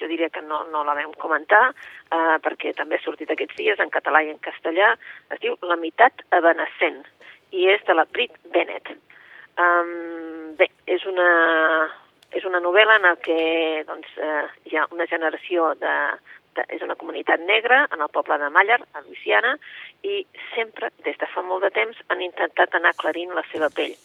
jo 0.02 0.10
diria 0.12 0.28
que 0.28 0.42
no, 0.44 0.58
no 0.74 0.82
la 0.84 0.96
vam 0.98 1.14
comentar 1.22 1.62
eh, 1.70 2.36
perquè 2.44 2.74
també 2.76 2.98
ha 2.98 3.04
sortit 3.04 3.30
aquests 3.32 3.56
dies 3.56 3.80
en 3.80 3.94
català 3.94 4.26
i 4.26 4.34
en 4.34 4.42
castellà, 4.44 4.90
es 5.32 5.40
diu 5.44 5.56
La 5.64 5.78
meitat 5.80 6.26
evanescent 6.36 6.98
i 7.56 7.70
és 7.72 7.86
de 7.88 7.96
la 7.96 8.04
Brit 8.12 8.36
Bennett. 8.52 8.92
Um, 9.56 10.52
bé, 10.60 10.68
és 10.92 11.06
una, 11.08 11.28
és 12.36 12.44
una 12.50 12.60
novel·la 12.60 12.98
en 13.00 13.08
la 13.08 13.14
que 13.24 13.38
doncs, 13.88 14.10
eh, 14.20 14.42
hi 14.68 14.76
ha 14.76 14.84
una 14.92 15.08
generació 15.08 15.70
de, 15.80 15.94
de, 16.60 16.66
és 16.76 16.84
una 16.84 16.98
comunitat 17.00 17.46
negra 17.48 17.86
en 17.88 18.04
el 18.04 18.12
poble 18.12 18.36
de 18.42 18.52
Màller, 18.52 18.82
a 18.92 19.06
Louisiana, 19.06 19.56
i 20.04 20.26
sempre, 20.52 20.92
des 21.08 21.16
de 21.24 21.32
fa 21.32 21.46
molt 21.46 21.64
de 21.64 21.72
temps, 21.80 22.04
han 22.12 22.26
intentat 22.28 22.76
anar 22.76 22.92
aclarint 22.92 23.32
la 23.38 23.46
seva 23.54 23.72
pell 23.72 23.96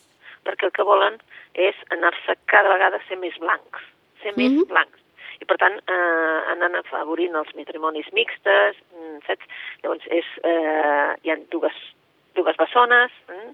perquè 0.47 0.69
el 0.69 0.75
que 0.77 0.87
volen 0.87 1.19
és 1.55 1.77
anar-se 1.97 2.37
cada 2.53 2.73
vegada 2.73 3.01
a 3.01 3.07
ser 3.09 3.19
més 3.21 3.37
blancs, 3.43 3.85
ser 4.23 4.35
més 4.37 4.53
mm 4.53 4.59
-hmm. 4.59 4.69
blancs. 4.73 4.99
I 5.41 5.45
per 5.49 5.57
tant 5.57 5.77
eh, 5.89 6.41
anant 6.53 6.75
afavorint 6.77 7.35
els 7.35 7.55
matrimonis 7.57 8.13
mixtes, 8.13 8.77
saps? 9.27 9.47
Llavors 9.83 10.07
és, 10.07 10.27
eh, 10.45 11.11
hi 11.23 11.31
ha 11.31 11.37
dues, 11.51 11.77
dues 12.35 12.57
bessones, 12.57 13.11
eh? 13.29 13.49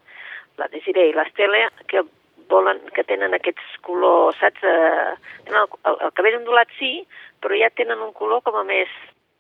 la 0.58 0.68
Desiree 0.68 1.10
i 1.10 1.12
l'Estela, 1.12 1.70
que 1.86 2.02
volen, 2.48 2.80
que 2.94 3.04
tenen 3.04 3.34
aquests 3.34 3.78
colors, 3.86 4.38
saps? 4.40 4.62
Eh, 4.62 5.14
tenen 5.44 5.60
el, 5.62 5.68
el, 5.90 5.96
el 6.00 6.12
cabell 6.12 6.38
ondulat 6.40 6.68
sí, 6.78 7.06
però 7.40 7.54
ja 7.54 7.70
tenen 7.70 8.02
un 8.02 8.12
color 8.12 8.42
com 8.42 8.56
a 8.56 8.64
més 8.64 8.88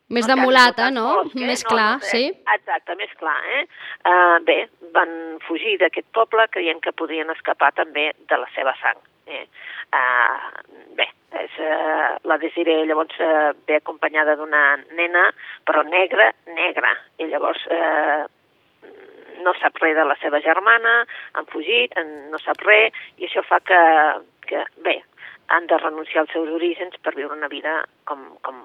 Més 0.08 0.26
de 0.30 0.36
mulata, 0.38 0.90
no? 0.94 1.06
fosc, 1.24 1.34
eh? 1.36 1.46
Més 1.48 1.64
No, 1.64 1.70
clar, 1.72 1.90
no, 1.98 2.04
eh? 2.04 2.10
sí. 2.12 2.28
Exacte, 2.54 2.94
més 3.00 3.10
clar, 3.18 3.36
eh? 3.58 3.62
Uh, 4.06 4.36
bé, 4.46 4.58
van 4.94 5.10
fugir 5.48 5.78
d'aquest 5.82 6.06
poble 6.14 6.46
creient 6.54 6.80
que 6.84 6.92
podien 6.94 7.30
escapar 7.34 7.72
també 7.74 8.12
de 8.30 8.38
la 8.38 8.46
seva 8.54 8.74
sang. 8.82 9.00
Eh? 9.26 9.42
Uh, 9.90 10.86
bé, 10.94 11.08
és, 11.42 11.56
uh, 11.58 12.14
la 12.30 12.38
Desiree 12.38 12.86
llavors 12.86 13.18
uh, 13.18 13.50
ve 13.66 13.80
acompanyada 13.80 14.36
d'una 14.38 14.62
nena, 14.94 15.24
però 15.66 15.82
negra, 15.82 16.30
negra, 16.54 16.92
i 17.18 17.26
llavors 17.32 17.66
uh, 17.66 18.22
no 19.42 19.52
sap 19.58 19.82
res 19.82 19.98
de 19.98 20.06
la 20.06 20.14
seva 20.22 20.38
germana, 20.40 21.00
han 21.34 21.50
fugit, 21.50 21.98
en- 21.98 22.30
no 22.30 22.38
sap 22.38 22.62
res, 22.62 22.94
i 23.18 23.26
això 23.26 23.42
fa 23.42 23.58
que, 23.66 23.82
que 24.46 24.62
bé, 24.86 25.00
han 25.50 25.66
de 25.66 25.76
renunciar 25.82 26.22
als 26.22 26.32
seus 26.34 26.48
orígens 26.54 26.94
per 27.02 27.12
viure 27.18 27.34
una 27.34 27.50
vida 27.50 27.80
com, 28.06 28.22
com 28.46 28.62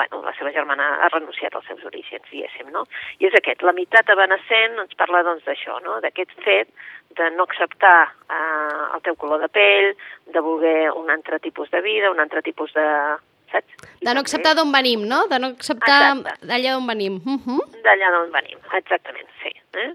bueno, 0.00 0.22
la 0.24 0.32
seva 0.38 0.52
germana 0.54 0.86
ha 1.04 1.08
renunciat 1.12 1.54
als 1.54 1.66
seus 1.68 1.84
orígens, 1.84 2.24
diguéssim, 2.30 2.70
no? 2.72 2.86
I 3.20 3.28
és 3.28 3.36
aquest, 3.36 3.64
la 3.66 3.74
meitat 3.76 4.08
evanescent 4.14 4.78
ens 4.80 4.96
parla 4.96 5.20
doncs 5.26 5.44
d'això, 5.44 5.76
no? 5.84 5.98
D'aquest 6.04 6.32
fet 6.44 6.70
de 7.18 7.26
no 7.36 7.44
acceptar 7.44 8.08
eh, 8.08 8.84
el 8.96 9.02
teu 9.04 9.18
color 9.20 9.42
de 9.44 9.50
pell, 9.52 9.90
de 10.32 10.44
voler 10.46 10.92
un 10.96 11.10
altre 11.12 11.40
tipus 11.44 11.68
de 11.74 11.82
vida, 11.84 12.12
un 12.14 12.22
altre 12.24 12.42
tipus 12.46 12.72
de... 12.78 12.86
Saps? 13.50 13.88
De 14.00 14.12
no 14.14 14.22
acceptar 14.22 14.54
d'on 14.54 14.70
venim, 14.72 15.02
no? 15.10 15.24
De 15.28 15.40
no 15.42 15.52
acceptar 15.56 16.00
d'allà 16.22 16.76
d'on 16.76 16.86
venim. 16.86 17.20
Uh 17.26 17.40
-huh. 17.44 17.62
d'allà 17.84 18.12
d'on 18.14 18.30
venim, 18.32 18.58
exactament, 18.78 19.28
sí. 19.42 19.52
Eh? 19.74 19.90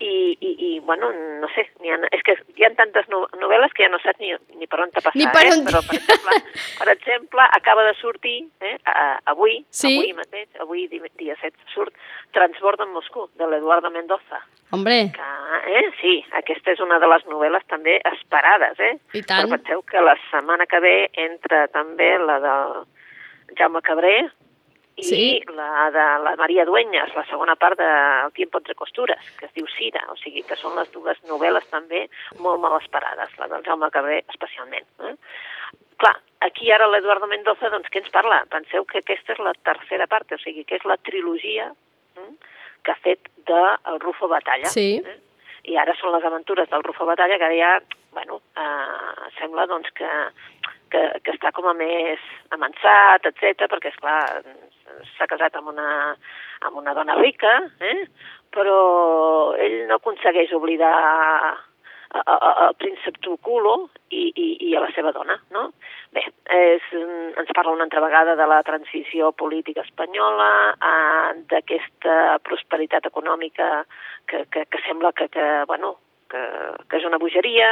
I, 0.00 0.36
i, 0.40 0.50
I, 0.66 0.78
bueno, 0.80 1.10
no 1.12 1.48
sé, 1.54 1.66
hi 1.84 1.90
ha, 1.92 1.98
és 2.16 2.22
que 2.24 2.32
hi 2.56 2.64
ha 2.64 2.70
tantes 2.74 3.04
no- 3.12 3.26
novel·les 3.36 3.72
que 3.76 3.84
ja 3.84 3.90
no 3.92 3.98
saps 4.00 4.18
ni, 4.22 4.30
ni 4.56 4.66
per 4.66 4.80
on 4.80 4.90
te 4.94 5.02
passar, 5.04 5.18
Ni 5.20 5.26
per 5.28 5.42
eh? 5.44 5.50
on- 5.52 5.66
Però, 5.66 5.82
per 5.84 5.98
exemple, 5.98 6.38
per 6.80 6.88
exemple, 6.94 7.44
acaba 7.58 7.84
de 7.84 7.92
sortir, 8.00 8.38
eh, 8.64 8.78
a, 8.88 9.20
avui, 9.34 9.58
Sí. 9.68 9.92
avui 9.98 10.14
mateix, 10.16 10.48
avui 10.64 10.86
di- 10.88 11.02
dia 11.20 11.36
7, 11.42 11.52
surt 11.74 11.92
Transborda 12.32 12.84
en 12.88 12.94
Moscou, 12.96 13.28
de 13.36 13.46
l'Eduardo 13.46 13.90
Mendoza. 13.90 14.40
Hombre, 14.72 15.10
Que, 15.12 15.28
eh, 15.76 15.90
sí, 16.00 16.24
aquesta 16.32 16.70
és 16.72 16.80
una 16.80 16.98
de 17.02 17.06
les 17.10 17.24
novel·les 17.26 17.64
també 17.68 18.00
esperades, 18.14 18.78
eh? 18.80 18.94
I 19.12 19.22
tant. 19.22 19.44
Però 19.50 19.58
penseu 19.58 19.82
que 19.82 20.00
la 20.00 20.16
setmana 20.30 20.64
que 20.66 20.80
ve 20.80 21.10
entra 21.12 21.66
també 21.68 22.16
la 22.18 22.38
del 22.40 22.76
Jaume 23.58 23.82
Cabré 23.82 24.30
i 25.00 25.04
Sí. 25.04 25.42
la 25.56 25.90
de 25.90 26.06
la 26.24 26.34
Maria 26.36 26.64
Dueñas, 26.64 27.14
la 27.16 27.24
segona 27.26 27.56
part 27.56 27.78
de 27.78 27.88
El 28.26 28.32
tiempo 28.32 28.58
entre 28.58 28.74
costures, 28.74 29.18
que 29.38 29.46
es 29.46 29.52
diu 29.54 29.66
Cira, 29.76 30.04
o 30.12 30.16
sigui 30.16 30.42
que 30.42 30.56
són 30.56 30.76
les 30.76 30.90
dues 30.92 31.18
novel·les 31.28 31.66
també 31.70 32.08
molt 32.38 32.60
mal 32.60 32.76
esperades, 32.80 33.32
la 33.38 33.48
del 33.48 33.64
Jaume 33.64 33.90
Cabré 33.90 34.24
especialment. 34.28 34.86
Eh? 35.08 35.14
Clar, 36.00 36.16
aquí 36.40 36.70
ara 36.72 36.88
l'Eduardo 36.88 37.26
Mendoza, 37.26 37.70
doncs 37.70 37.88
què 37.92 38.00
ens 38.00 38.12
parla? 38.12 38.44
Penseu 38.50 38.84
que 38.84 38.98
aquesta 39.02 39.32
és 39.32 39.42
la 39.44 39.52
tercera 39.64 40.06
part, 40.06 40.32
o 40.32 40.38
sigui 40.38 40.64
que 40.64 40.76
és 40.76 40.84
la 40.84 40.96
trilogia 40.96 41.72
eh, 42.16 42.30
que 42.84 42.92
ha 42.92 43.00
fet 43.04 43.28
de 43.46 43.64
el 43.92 44.00
Rufo 44.00 44.28
Batalla. 44.28 44.68
Sí. 44.72 45.02
Eh? 45.04 45.18
I 45.70 45.76
ara 45.76 45.92
són 45.98 46.14
les 46.14 46.24
aventures 46.24 46.68
del 46.70 46.84
Rufo 46.84 47.04
Batalla, 47.04 47.36
que 47.36 47.44
ara 47.44 47.56
ja, 47.56 47.72
bueno, 48.12 48.40
eh, 48.56 49.28
sembla 49.38 49.66
doncs 49.68 49.92
que, 49.92 50.08
que, 50.90 51.02
que 51.24 51.34
està 51.36 51.52
com 51.52 51.68
a 51.68 51.74
més 51.76 52.20
amansat, 52.56 53.28
etc 53.28 53.68
perquè, 53.68 53.92
és 53.92 54.00
clar 54.00 54.20
s'ha 55.16 55.28
casat 55.30 55.56
amb 55.58 55.72
una, 55.72 55.88
amb 56.66 56.76
una 56.82 56.94
dona 56.94 57.16
rica, 57.20 57.56
eh? 57.80 58.06
però 58.50 59.54
ell 59.56 59.84
no 59.88 59.98
aconsegueix 60.00 60.52
oblidar 60.56 60.94
el 62.10 62.74
príncep 62.74 63.20
Tulculo 63.22 63.90
i, 64.10 64.32
i, 64.34 64.46
i 64.66 64.74
a 64.74 64.82
la 64.82 64.90
seva 64.96 65.12
dona, 65.14 65.36
no? 65.54 65.68
Bé, 66.10 66.24
és, 66.56 66.86
ens 67.38 67.52
parla 67.54 67.76
una 67.76 67.86
altra 67.86 68.02
vegada 68.02 68.34
de 68.34 68.46
la 68.50 68.58
transició 68.66 69.30
política 69.30 69.84
espanyola, 69.86 70.50
d'aquesta 71.52 72.40
prosperitat 72.42 73.06
econòmica 73.06 73.84
que, 74.26 74.44
que, 74.50 74.66
que 74.66 74.82
sembla 74.88 75.12
que, 75.12 75.28
que 75.30 75.46
bueno, 75.70 75.96
que, 76.30 76.42
que 76.88 77.00
és 77.00 77.06
una 77.08 77.18
bogeria, 77.22 77.70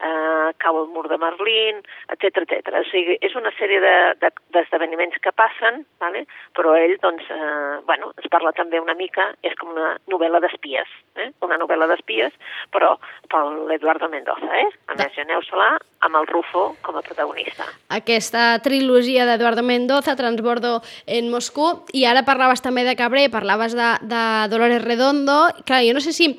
eh, 0.00 0.50
cau 0.62 0.80
el 0.82 0.88
mur 0.94 1.06
de 1.08 1.18
Merlín, 1.20 1.80
etc 2.14 2.42
etc. 2.44 2.72
O 2.80 2.84
sigui, 2.90 3.18
és 3.20 3.34
una 3.38 3.52
sèrie 3.58 3.80
de- 3.80 4.32
d'esdeveniments 4.54 5.16
de, 5.16 5.22
que 5.24 5.32
passen, 5.32 5.84
vale? 6.00 6.26
però 6.56 6.74
ell, 6.78 6.96
doncs, 7.02 7.24
eh, 7.30 7.78
bueno, 7.86 8.12
ens 8.16 8.28
parla 8.32 8.52
també 8.56 8.80
una 8.80 8.94
mica, 8.98 9.30
és 9.42 9.54
com 9.60 9.72
una 9.74 9.96
novel·la 10.10 10.40
d'espies, 10.40 10.88
eh? 11.16 11.30
una 11.46 11.58
novel·la 11.60 11.88
d'espies, 11.90 12.34
però 12.70 12.96
per 13.30 13.44
l'Eduardo 13.70 14.08
Mendoza, 14.08 14.50
eh? 14.58 14.68
A 14.88 14.98
més, 14.98 15.18
aneu-se-la 15.18 15.76
amb 16.00 16.16
el 16.16 16.26
Rufo 16.26 16.76
com 16.82 16.96
a 16.96 17.02
protagonista. 17.02 17.66
aquesta 17.90 18.60
trilogia 18.62 19.26
d'Eduardo 19.26 19.62
Mendoza, 19.66 20.14
Transbordo 20.16 20.80
en 21.06 21.28
Moscou, 21.28 21.84
i 21.92 22.04
ara 22.06 22.22
parlaves 22.24 22.62
també 22.62 22.84
de 22.86 22.94
Cabré, 22.96 23.26
parlaves 23.28 23.74
de, 23.74 23.88
de 24.06 24.22
Dolores 24.48 24.82
Redondo. 24.84 25.50
Clar, 25.66 25.82
jo 25.84 25.94
no 25.96 26.00
sé 26.00 26.14
si 26.14 26.30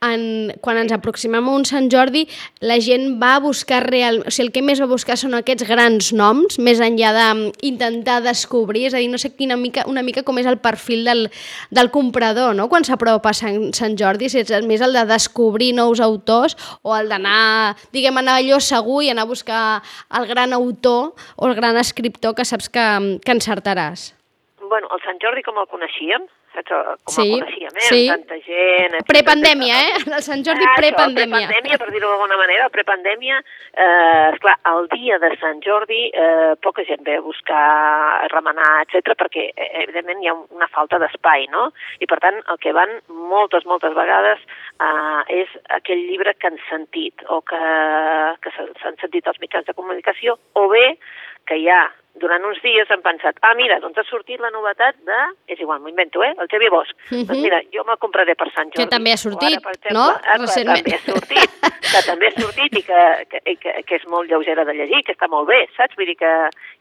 en, 0.00 0.54
quan 0.62 0.78
ens 0.80 0.94
aproximem 0.94 1.44
a 1.44 1.52
un 1.52 1.66
Sant 1.68 1.90
Jordi 1.92 2.24
la 2.64 2.78
gent 2.80 3.18
va 3.20 3.34
a 3.36 3.42
buscar 3.42 3.82
real... 3.88 4.22
O 4.22 4.30
sigui, 4.30 4.48
el 4.48 4.52
que 4.54 4.62
més 4.64 4.80
va 4.80 4.88
buscar 4.88 5.18
són 5.20 5.34
aquests 5.36 5.66
grans 5.68 6.12
noms, 6.16 6.60
més 6.62 6.80
enllà 6.80 7.10
d'intentar 7.12 8.20
descobrir, 8.24 8.86
és 8.88 8.94
a 8.94 9.02
dir, 9.02 9.10
no 9.12 9.18
sé 9.20 9.34
quina 9.34 9.58
mica, 9.60 9.84
una 9.90 10.06
mica 10.06 10.24
com 10.24 10.38
és 10.40 10.48
el 10.48 10.60
perfil 10.62 11.04
del, 11.04 11.26
del 11.74 11.90
comprador, 11.92 12.54
no?, 12.56 12.70
quan 12.70 12.86
s'apropa 12.86 13.34
Sant, 13.36 13.74
Sant 13.76 13.98
Jordi, 13.98 14.30
si 14.30 14.40
és 14.40 14.66
més 14.66 14.80
el 14.80 14.94
de 14.96 15.04
descobrir 15.10 15.72
nous 15.76 16.00
autors 16.00 16.56
o 16.86 16.94
el 16.96 17.10
d'anar, 17.10 17.76
diguem, 17.92 18.22
anar 18.22 18.38
allò 18.40 18.62
segur 18.62 19.02
i 19.04 19.09
anar 19.12 19.26
a 19.26 19.30
buscar 19.30 19.62
el 20.18 20.26
gran 20.30 20.52
autor 20.52 21.14
o 21.36 21.48
el 21.48 21.54
gran 21.54 21.76
escriptor 21.76 22.34
que 22.34 22.44
saps 22.44 22.68
que, 22.68 22.86
que 23.24 23.36
encertaràs. 23.36 24.10
Bueno, 24.60 24.88
el 24.94 25.02
Sant 25.02 25.18
Jordi 25.22 25.42
com 25.42 25.58
el 25.58 25.66
coneixíem, 25.70 26.26
saps 26.54 26.70
com 26.70 27.14
Sí, 27.14 27.26
el 27.26 27.40
coneixíem, 27.40 27.76
eh? 27.76 27.86
sí. 27.86 28.00
Tanta 28.10 28.38
gent... 28.46 28.96
Prepandèmia, 29.08 29.76
eh? 29.86 30.00
El 30.16 30.24
Sant 30.26 30.44
Jordi 30.46 30.66
Ah, 30.66 30.74
prepandèmia. 30.78 31.46
Prepandèmia, 31.48 31.78
per 31.80 31.88
dir-ho 31.94 32.10
d'alguna 32.10 32.38
manera, 32.40 32.68
prepandèmia, 32.74 33.38
eh, 33.72 34.30
esclar, 34.34 34.56
el 34.72 34.88
dia 34.94 35.18
de 35.22 35.30
Sant 35.40 35.62
Jordi 35.64 36.02
eh, 36.10 36.54
poca 36.62 36.84
gent 36.88 37.04
ve 37.06 37.16
a 37.20 37.24
buscar, 37.24 37.62
a 38.24 38.28
remenar, 38.32 38.72
etc 38.86 39.14
perquè 39.20 39.46
eh, 39.54 39.70
evidentment 39.84 40.22
hi 40.22 40.30
ha 40.30 40.36
una 40.36 40.68
falta 40.72 40.98
d'espai, 41.02 41.46
no? 41.54 41.70
I 42.00 42.08
per 42.10 42.20
tant 42.24 42.40
el 42.42 42.60
que 42.62 42.74
van 42.76 42.96
moltes, 43.08 43.66
moltes 43.68 43.94
vegades 43.96 44.42
eh, 44.80 45.40
és 45.42 45.56
aquell 45.78 46.02
llibre 46.10 46.34
que 46.38 46.50
han 46.50 46.60
sentit 46.68 47.24
o 47.28 47.40
que, 47.46 47.62
que 48.42 48.54
s'han 48.56 49.00
sentit 49.00 49.26
als 49.26 49.40
mitjans 49.42 49.66
de 49.66 49.76
comunicació 49.76 50.38
o 50.54 50.68
bé 50.72 50.96
que 51.48 51.58
ja 51.62 51.86
durant 52.20 52.44
uns 52.46 52.60
dies 52.64 52.90
han 52.92 53.02
pensat, 53.04 53.38
ah, 53.46 53.54
mira, 53.58 53.78
doncs 53.82 53.98
ha 54.00 54.04
sortit 54.08 54.40
la 54.42 54.50
novetat 54.54 54.98
de... 55.08 55.20
És 55.50 55.60
igual, 55.60 55.80
m'ho 55.82 55.90
invento, 55.90 56.22
eh? 56.26 56.32
El 56.36 56.50
Xavi 56.52 56.68
Bosch. 56.72 56.92
Mhm. 57.10 57.26
Doncs 57.30 57.42
mira, 57.42 57.60
jo 57.74 57.84
me'l 57.88 57.98
compraré 58.02 58.36
per 58.38 58.50
Sant 58.52 58.70
Jordi. 58.70 58.84
Que 58.84 58.90
també 58.92 59.14
ha 59.14 59.20
sortit, 59.20 59.56
ara, 59.58 59.74
exemple, 59.74 59.96
no? 59.98 60.06
ah, 60.20 60.38
Recentment. 60.42 60.84
També 60.84 60.96
ha 60.96 61.02
sortit, 61.06 61.56
que 61.90 62.02
també 62.06 62.30
ha 62.30 62.34
sortit 62.36 62.78
i 62.80 62.84
que, 62.86 63.00
que, 63.32 63.42
que, 63.64 63.74
que 63.88 63.98
és 63.98 64.06
molt 64.12 64.30
lleugera 64.30 64.64
de 64.68 64.76
llegir, 64.76 65.02
que 65.06 65.16
està 65.16 65.30
molt 65.32 65.48
bé, 65.50 65.62
saps? 65.76 65.96
Vull 65.98 66.10
dir 66.12 66.18
que, 66.20 66.32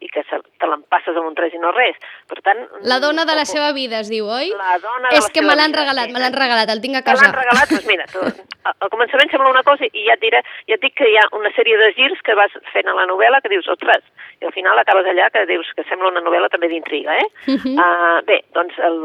i 0.06 0.12
que 0.14 0.26
se, 0.30 0.42
te 0.60 0.70
l'empasses 0.70 1.18
amb 1.18 1.32
un 1.32 1.38
tres 1.40 1.56
i 1.56 1.62
no 1.64 1.74
res. 1.76 1.98
Per 2.30 2.40
tant... 2.46 2.62
La 2.84 3.00
dona 3.04 3.26
de 3.30 3.38
la 3.40 3.48
seva 3.50 3.72
vida, 3.78 4.04
es 4.04 4.12
diu, 4.12 4.28
oi? 4.28 4.52
La 4.60 4.78
dona 4.84 5.10
de 5.10 5.18
És 5.20 5.28
la 5.30 5.34
que 5.36 5.46
me 5.46 5.56
l'han 5.58 5.76
regalat, 5.76 6.12
sí. 6.12 6.16
me 6.16 6.24
l'han 6.24 6.38
regalat, 6.38 6.72
el 6.76 6.84
tinc 6.84 7.00
a 7.00 7.04
casa. 7.08 7.26
l'han 7.26 7.38
regalat, 7.40 7.74
doncs 7.74 7.88
mira, 7.90 8.08
tu, 8.12 8.26
al 8.70 8.92
començament 8.92 9.32
sembla 9.32 9.52
una 9.54 9.64
cosa 9.64 9.88
i 9.88 10.06
ja 10.08 10.18
et 10.18 10.24
diré, 10.24 10.44
ja 10.68 10.78
et 10.78 10.84
dic 10.84 10.96
que 11.00 11.08
hi 11.10 11.18
ha 11.20 11.26
una 11.38 11.52
sèrie 11.56 11.78
de 11.80 11.92
girs 11.98 12.22
que 12.28 12.36
vas 12.38 12.54
fent 12.74 12.90
a 12.92 12.96
la 12.98 13.08
novel·la 13.10 13.42
que 13.44 13.52
dius, 13.54 13.68
ostres, 13.72 14.04
i 14.42 14.48
al 14.48 14.56
final 14.56 14.80
acabes 14.82 15.08
allà 15.10 15.29
que 15.34 15.46
dius 15.50 15.70
que 15.78 15.86
sembla 15.90 16.12
una 16.12 16.24
novel·la 16.26 16.50
també 16.54 16.70
d'intriga, 16.72 17.16
eh? 17.22 17.28
Mhm. 17.48 17.78
uh, 17.78 18.20
bé, 18.28 18.42
doncs 18.58 18.78
el, 18.90 19.00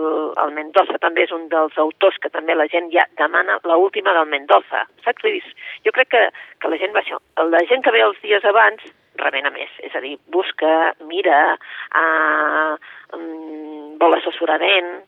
el 0.45 0.53
Mendoza 0.57 0.99
també 1.03 1.25
és 1.27 1.33
un 1.37 1.49
dels 1.53 1.79
autors 1.79 2.19
que 2.23 2.33
també 2.33 2.57
la 2.57 2.69
gent 2.73 2.91
ja 2.95 3.07
demana 3.21 3.59
la 3.65 3.79
última 3.81 4.15
del 4.17 4.29
Mendoza, 4.31 4.85
saps? 5.05 5.23
Vull 5.23 5.39
dir, 5.39 5.55
jo 5.87 5.95
crec 5.97 6.13
que, 6.15 6.27
que 6.61 6.69
la 6.73 6.81
gent 6.81 6.95
va 6.97 7.05
això. 7.05 7.21
La 7.51 7.65
gent 7.71 7.85
que 7.85 7.95
ve 7.95 8.05
els 8.05 8.21
dies 8.23 8.45
abans 8.45 8.85
remena 9.21 9.51
més, 9.55 9.71
és 9.87 9.95
a 9.95 10.03
dir, 10.03 10.17
busca, 10.35 10.93
mira, 11.07 11.55
uh, 11.95 12.75
um, 13.15 13.95
vol 14.01 14.17
assessorament, 14.19 15.05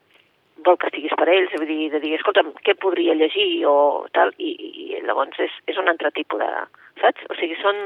vol 0.66 0.78
que 0.80 0.90
estiguis 0.90 1.14
per 1.18 1.28
ells, 1.30 1.54
vull 1.54 1.68
dir, 1.70 1.90
de 1.94 2.00
dir, 2.02 2.16
escolta'm, 2.18 2.50
què 2.66 2.75
podria 2.82 3.14
llegir 3.18 3.49
o 3.70 3.76
tal, 4.16 4.32
i, 4.42 4.52
i 4.52 5.00
llavors 5.06 5.38
és, 5.42 5.54
és 5.70 5.78
un 5.82 5.88
altre 5.92 6.12
tipus 6.18 6.42
de... 6.42 6.50
saps? 7.00 7.25
O 7.30 7.38
sigui, 7.38 7.56
són 7.62 7.80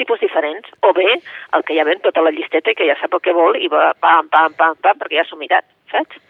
tipus 0.00 0.22
diferents. 0.22 0.72
O 0.86 0.94
bé, 0.96 1.08
el 1.56 1.66
que 1.66 1.76
ja 1.76 1.86
ven 1.88 2.02
tota 2.06 2.24
la 2.24 2.32
llisteta 2.34 2.72
i 2.72 2.78
que 2.78 2.88
ja 2.88 2.98
sap 3.00 3.16
el 3.16 3.24
que 3.24 3.36
vol 3.36 3.58
i 3.58 3.70
va 3.72 3.90
pam, 4.00 4.28
pam, 4.32 4.56
pam, 4.58 4.76
pam, 4.82 5.00
perquè 5.02 5.20
ja 5.20 5.26
s'ho 5.28 5.40
mirat, 5.40 5.66
saps? 5.92 6.29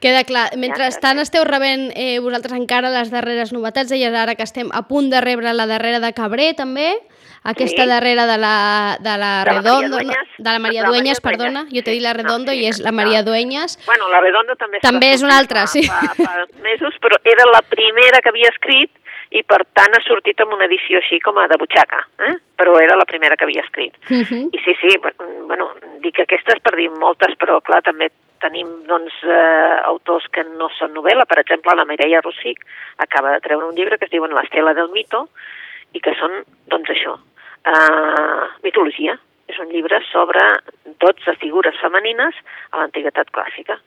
Queda 0.00 0.22
clar. 0.24 0.50
Mentrestant 0.56 1.18
esteu 1.18 1.42
rebent 1.44 1.88
eh, 1.96 2.18
vosaltres 2.22 2.54
encara 2.54 2.90
les 2.94 3.10
darreres 3.10 3.52
novetats. 3.52 3.90
Deies 3.90 4.14
ara 4.14 4.36
que 4.38 4.44
estem 4.46 4.68
a 4.72 4.84
punt 4.86 5.10
de 5.10 5.20
rebre 5.20 5.52
la 5.54 5.66
darrera 5.66 5.98
de 5.98 6.12
Cabré, 6.14 6.52
també. 6.54 6.92
Aquesta 7.42 7.84
Sí. 7.84 7.88
darrera 7.88 8.26
de 8.26 8.36
la, 8.36 8.98
de 9.00 9.16
la 9.16 9.44
De 9.44 9.50
Redondo, 9.50 9.88
no, 9.88 9.96
Dueñas. 9.96 10.28
la 10.38 10.58
Maria 10.58 10.58
De 10.58 10.58
la 10.58 10.58
Maria 10.58 10.86
Dueñas, 10.88 11.20
perdona. 11.20 11.66
Jo 11.72 11.82
t'he 11.82 11.92
dit 11.92 12.02
la 12.02 12.12
No, 12.12 12.22
Redondo 12.22 12.52
sí, 12.52 12.58
i 12.58 12.66
és 12.66 12.78
la 12.80 12.90
no. 12.90 12.96
Maria 12.96 13.22
Dueñas. 13.22 13.78
Bueno, 13.86 14.08
la 14.08 14.20
Redonda 14.20 14.54
també... 14.56 14.78
També 14.82 15.12
és 15.14 15.22
una 15.22 15.38
altra, 15.38 15.60
fa, 15.62 15.66
sí. 15.68 15.82
Fa, 15.86 16.14
fa 16.18 16.46
mesos, 16.62 16.94
però 17.00 17.16
era 17.24 17.46
la 17.52 17.62
primera 17.62 18.20
que 18.22 18.28
havia 18.30 18.50
escrit 18.50 18.90
i 19.30 19.42
per 19.44 19.60
tant 19.76 19.94
ha 19.94 20.00
sortit 20.04 20.40
amb 20.40 20.54
una 20.56 20.66
edició 20.68 21.02
així 21.02 21.18
com 21.20 21.36
a 21.38 21.46
de 21.50 21.58
butxaca, 21.60 22.00
eh? 22.28 22.34
però 22.56 22.78
era 22.80 22.96
la 22.96 23.06
primera 23.08 23.36
que 23.36 23.44
havia 23.44 23.64
escrit. 23.66 23.94
Uh 24.08 24.24
-huh. 24.24 24.48
I 24.52 24.58
sí, 24.64 24.74
sí, 24.80 24.96
bueno, 25.46 25.70
dic 26.00 26.18
aquestes 26.20 26.60
per 26.62 26.74
dir 26.76 26.90
moltes, 26.90 27.36
però 27.36 27.60
clar, 27.60 27.82
també 27.82 28.10
tenim 28.40 28.68
doncs, 28.86 29.12
eh, 29.22 29.80
autors 29.84 30.26
que 30.32 30.44
no 30.44 30.68
són 30.78 30.94
novel·la, 30.94 31.26
per 31.26 31.40
exemple, 31.40 31.74
la 31.74 31.84
Mireia 31.84 32.20
Rossic 32.20 32.64
acaba 32.96 33.32
de 33.32 33.40
treure 33.40 33.66
un 33.66 33.74
llibre 33.74 33.98
que 33.98 34.06
es 34.06 34.10
diu 34.10 34.24
L'estela 34.26 34.74
del 34.74 34.90
mito 34.90 35.28
i 35.92 36.00
que 36.00 36.14
són, 36.14 36.44
doncs 36.66 36.90
això, 36.90 37.18
eh, 37.64 38.44
mitologia. 38.62 39.18
És 39.48 39.58
un 39.58 39.70
llibre 39.72 40.02
sobre 40.12 40.40
12 41.00 41.34
figures 41.40 41.76
femenines 41.80 42.34
a 42.70 42.78
l'antiguitat 42.78 43.30
clàssica. 43.32 43.78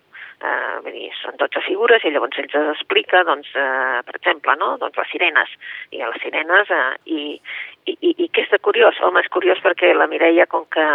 Uh, 0.41 0.79
vull 0.81 0.95
dir, 0.95 1.11
són 1.19 1.35
12 1.37 1.61
figures 1.67 2.01
i 2.01 2.09
llavors 2.09 2.39
ells 2.41 2.55
es 2.57 2.69
explica, 2.71 3.19
doncs, 3.27 3.51
uh, 3.53 3.99
per 4.07 4.15
exemple, 4.17 4.55
no? 4.57 4.71
doncs 4.81 4.97
les 4.97 5.11
sirenes. 5.13 5.51
I 5.93 6.01
les 6.01 6.17
sirenes, 6.23 6.71
uh, 6.73 6.95
i, 7.05 7.35
i, 7.85 7.93
i, 7.93 8.15
i 8.25 8.29
què 8.33 8.47
és 8.47 8.49
de 8.49 8.57
curiós? 8.65 8.97
Home, 9.05 9.21
és 9.21 9.29
curiós 9.29 9.61
perquè 9.61 9.93
la 9.93 10.09
Mireia, 10.09 10.47
com 10.49 10.65
que 10.73 10.87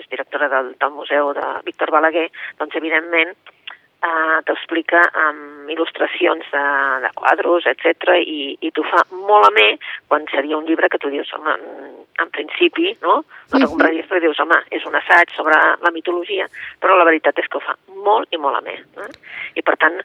és 0.00 0.08
directora 0.08 0.48
del, 0.48 0.72
del 0.80 0.94
Museu 0.96 1.34
de 1.36 1.46
Víctor 1.68 1.92
Balaguer, 1.92 2.28
doncs 2.62 2.80
evidentment 2.80 3.36
eh, 4.04 4.38
t'explica 4.48 5.02
amb 5.26 5.70
il·lustracions 5.72 6.50
de, 6.52 6.64
de 7.04 7.10
quadros, 7.18 7.66
etc 7.70 8.18
i, 8.20 8.56
i 8.60 8.70
t'ho 8.74 8.84
fa 8.88 9.04
molt 9.12 9.48
amè 9.50 9.68
quan 10.08 10.26
seria 10.32 10.58
un 10.58 10.66
llibre 10.68 10.90
que 10.92 11.00
tu 11.02 11.10
dius, 11.12 11.30
home, 11.36 11.56
en 12.22 12.30
principi, 12.34 12.94
no? 13.04 13.20
No 13.52 13.62
te 13.62 13.70
compraries 13.70 14.06
perquè 14.08 14.26
dius, 14.26 14.40
home, 14.42 14.60
és 14.74 14.84
un 14.88 14.98
assaig 14.98 15.32
sobre 15.36 15.58
la 15.84 15.94
mitologia, 15.94 16.48
però 16.82 16.98
la 16.98 17.06
veritat 17.08 17.38
és 17.42 17.48
que 17.50 17.60
ho 17.60 17.64
fa 17.64 17.76
molt 18.04 18.32
i 18.34 18.40
molt 18.40 18.60
amè. 18.60 18.76
Eh? 19.04 19.10
I 19.60 19.66
per 19.66 19.76
tant, 19.82 19.98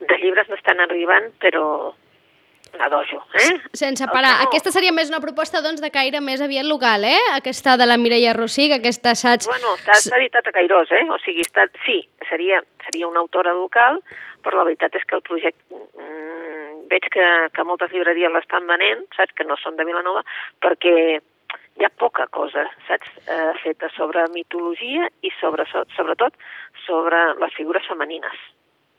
de 0.00 0.20
llibres 0.22 0.50
n'estan 0.52 0.84
arribant, 0.84 1.32
però 1.42 1.64
a 2.78 2.88
dojo, 2.88 3.22
eh? 3.34 3.60
Sense 3.72 4.06
parar. 4.06 4.34
No. 4.38 4.48
Aquesta 4.48 4.72
seria 4.74 4.92
més 4.92 5.10
una 5.12 5.20
proposta, 5.24 5.62
doncs, 5.64 5.80
de 5.80 5.90
caire 5.94 6.20
més 6.20 6.42
aviat 6.44 6.66
local, 6.68 7.04
eh? 7.04 7.18
Aquesta 7.36 7.76
de 7.80 7.86
la 7.86 7.96
Mireia 8.00 8.34
Rossig, 8.36 8.72
aquesta 8.74 9.14
assaig... 9.16 9.48
Bueno, 9.48 9.74
està 9.86 10.18
editat 10.20 10.50
a 10.50 10.54
Cairós, 10.54 10.92
eh? 10.92 11.04
O 11.10 11.18
sigui, 11.24 11.46
està... 11.46 11.68
sí, 11.86 12.02
seria, 12.28 12.62
seria 12.86 13.08
una 13.08 13.24
autora 13.24 13.54
local, 13.56 14.02
però 14.44 14.60
la 14.60 14.68
veritat 14.70 14.94
és 14.98 15.08
que 15.08 15.18
el 15.18 15.24
projecte... 15.26 15.82
Mm, 15.96 16.28
veig 16.88 17.08
que, 17.12 17.26
que 17.54 17.64
moltes 17.68 17.92
llibreries 17.92 18.32
l'estan 18.32 18.68
venent, 18.68 19.04
saps? 19.16 19.34
Que 19.36 19.46
no 19.46 19.58
són 19.60 19.76
de 19.76 19.86
Vilanova, 19.88 20.22
perquè 20.64 20.94
hi 21.78 21.86
ha 21.86 21.90
poca 22.00 22.26
cosa, 22.34 22.64
saps? 22.88 23.10
Eh, 23.26 23.52
feta 23.62 23.90
sobre 23.96 24.24
mitologia 24.34 25.08
i 25.22 25.32
sobre, 25.38 25.66
sobretot 25.96 26.38
sobre 26.86 27.20
les 27.42 27.54
figures 27.58 27.86
femenines. 27.86 28.38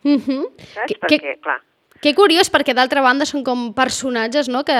Uh 0.03 0.15
-huh. 0.15 0.43
Saps? 0.57 0.87
Que, 0.87 0.99
perquè, 0.99 1.19
que... 1.19 1.37
clar, 1.43 1.59
que 1.99 2.13
curiós, 2.15 2.47
perquè 2.51 2.75
d'altra 2.75 3.03
banda 3.03 3.27
són 3.27 3.43
com 3.43 3.69
personatges 3.75 4.47
no? 4.51 4.63
que, 4.67 4.75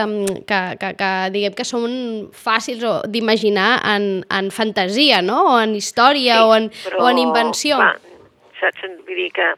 que, 0.47 0.59
que, 0.79 0.91
que 0.99 1.09
diguem 1.35 1.55
que 1.57 1.65
són 1.67 1.91
fàcils 2.31 2.85
d'imaginar 3.11 3.71
en, 3.95 4.09
en 4.31 4.51
fantasia, 4.55 5.21
no? 5.25 5.41
o 5.55 5.57
en 5.59 5.75
història, 5.75 6.39
sí, 6.39 6.45
o, 6.45 6.53
en, 6.55 6.69
però, 6.85 7.03
o 7.03 7.09
en 7.11 7.23
invenció. 7.25 7.81
Clar, 7.81 7.97
saps? 8.61 8.87
Vull 9.07 9.19
dir 9.19 9.31
que 9.35 9.51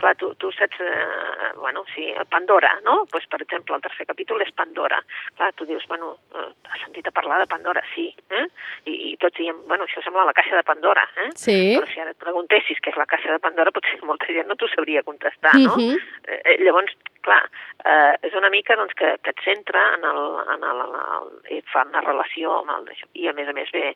clar, 0.00 0.16
tu, 0.16 0.32
tu 0.40 0.50
saps, 0.56 0.80
eh, 0.80 1.52
bueno, 1.56 1.84
sí, 1.94 2.08
Pandora, 2.28 2.72
no? 2.84 3.06
Pues, 3.10 3.26
per 3.26 3.42
exemple, 3.42 3.76
el 3.76 3.82
tercer 3.84 4.06
capítol 4.08 4.40
és 4.42 4.52
Pandora. 4.56 4.98
Clar, 5.36 5.52
tu 5.54 5.66
dius, 5.68 5.84
bueno, 5.88 6.14
eh, 6.34 6.48
has 6.72 6.80
sentit 6.80 7.06
a 7.06 7.12
parlar 7.14 7.40
de 7.42 7.48
Pandora? 7.50 7.82
Sí, 7.94 8.08
eh? 8.30 8.46
I, 8.88 8.94
i 9.10 9.16
tots 9.20 9.36
diem, 9.38 9.60
bueno, 9.68 9.84
això 9.84 10.02
sembla 10.04 10.24
la 10.28 10.36
caixa 10.36 10.56
de 10.56 10.64
Pandora, 10.66 11.04
eh? 11.24 11.28
Sí. 11.36 11.58
Però 11.76 11.90
si 11.92 12.00
ara 12.00 12.14
et 12.14 12.24
preguntessis 12.24 12.80
què 12.80 12.94
és 12.94 12.98
la 13.00 13.08
caixa 13.10 13.36
de 13.36 13.42
Pandora, 13.44 13.74
potser 13.76 14.00
molta 14.08 14.30
gent 14.32 14.48
no 14.48 14.56
t'ho 14.56 14.70
sabria 14.72 15.04
contestar, 15.06 15.54
no? 15.60 15.76
Uh 15.76 15.92
-huh. 15.92 16.00
eh, 16.26 16.56
llavors, 16.64 16.96
clar, 17.20 17.44
eh, 17.84 18.14
és 18.22 18.34
una 18.34 18.50
mica 18.50 18.76
doncs, 18.76 18.94
que, 18.94 19.18
que 19.22 19.30
et 19.30 19.44
centra 19.44 19.94
en 19.94 20.04
el, 20.04 20.22
en 20.56 20.64
el, 20.64 20.80
en 20.88 20.96
el, 20.96 21.30
et 21.58 21.66
fa 21.68 21.84
una 21.84 22.00
relació 22.00 22.60
amb 22.60 22.70
el, 22.88 22.96
i 23.14 23.28
a 23.28 23.32
més 23.32 23.48
a 23.48 23.52
més 23.52 23.70
ve 23.72 23.94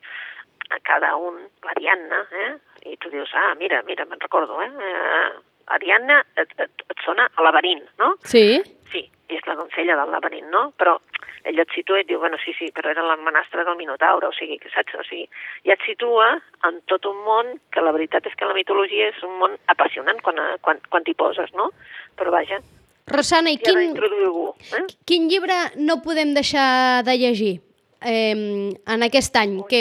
a 0.70 0.78
cada 0.80 1.16
un, 1.16 1.34
l'Ariadna, 1.62 2.26
eh? 2.32 2.52
i 2.84 2.96
tu 2.96 3.10
dius, 3.10 3.30
ah, 3.34 3.54
mira, 3.54 3.82
mira, 3.82 4.04
me'n 4.04 4.20
recordo, 4.20 4.60
eh? 4.62 4.70
eh 4.70 5.53
Ariadna 5.76 6.20
et, 6.36 6.52
et, 6.58 6.84
et 6.90 7.04
sona 7.04 7.28
a 7.34 7.44
laberint, 7.46 7.84
no? 7.98 8.14
Sí. 8.28 8.62
Sí, 8.92 9.04
és 9.32 9.46
la 9.48 9.56
doncella 9.58 9.96
del 10.00 10.12
laberint, 10.14 10.50
no? 10.52 10.68
Però 10.80 10.98
ell 11.44 11.60
et 11.60 11.74
situa 11.76 12.00
i 12.00 12.04
et 12.04 12.08
diu, 12.08 12.20
bueno, 12.20 12.38
sí, 12.40 12.54
sí, 12.58 12.70
però 12.74 12.92
era 12.92 13.04
la 13.04 13.16
menastra 13.20 13.64
del 13.64 13.76
Minotaure, 13.76 14.30
o 14.30 14.36
sigui, 14.36 14.58
que 14.62 14.72
saps? 14.72 14.96
O 15.00 15.04
sigui, 15.08 15.26
ja 15.68 15.76
et 15.76 15.84
situa 15.84 16.30
en 16.68 16.80
tot 16.90 17.08
un 17.10 17.18
món 17.26 17.52
que 17.74 17.84
la 17.84 17.92
veritat 17.96 18.26
és 18.30 18.36
que 18.38 18.48
la 18.48 18.56
mitologia 18.56 19.10
és 19.12 19.20
un 19.26 19.36
món 19.42 19.58
apassionant 19.72 20.22
quan, 20.24 20.40
quan, 20.64 20.80
quan 20.88 21.04
t'hi 21.04 21.16
poses, 21.18 21.52
no? 21.58 21.70
Però 22.16 22.32
vaja, 22.32 22.62
Rosana, 23.06 23.52
i 23.52 23.58
quin, 23.60 23.92
algú, 24.00 24.54
eh? 24.72 24.86
quin 25.04 25.28
llibre 25.28 25.56
no 25.76 25.98
podem 26.04 26.32
deixar 26.32 27.04
de 27.04 27.18
llegir? 27.20 27.58
Eh, 28.04 28.72
en 28.76 29.06
aquest 29.06 29.36
any 29.40 29.58
que, 29.68 29.80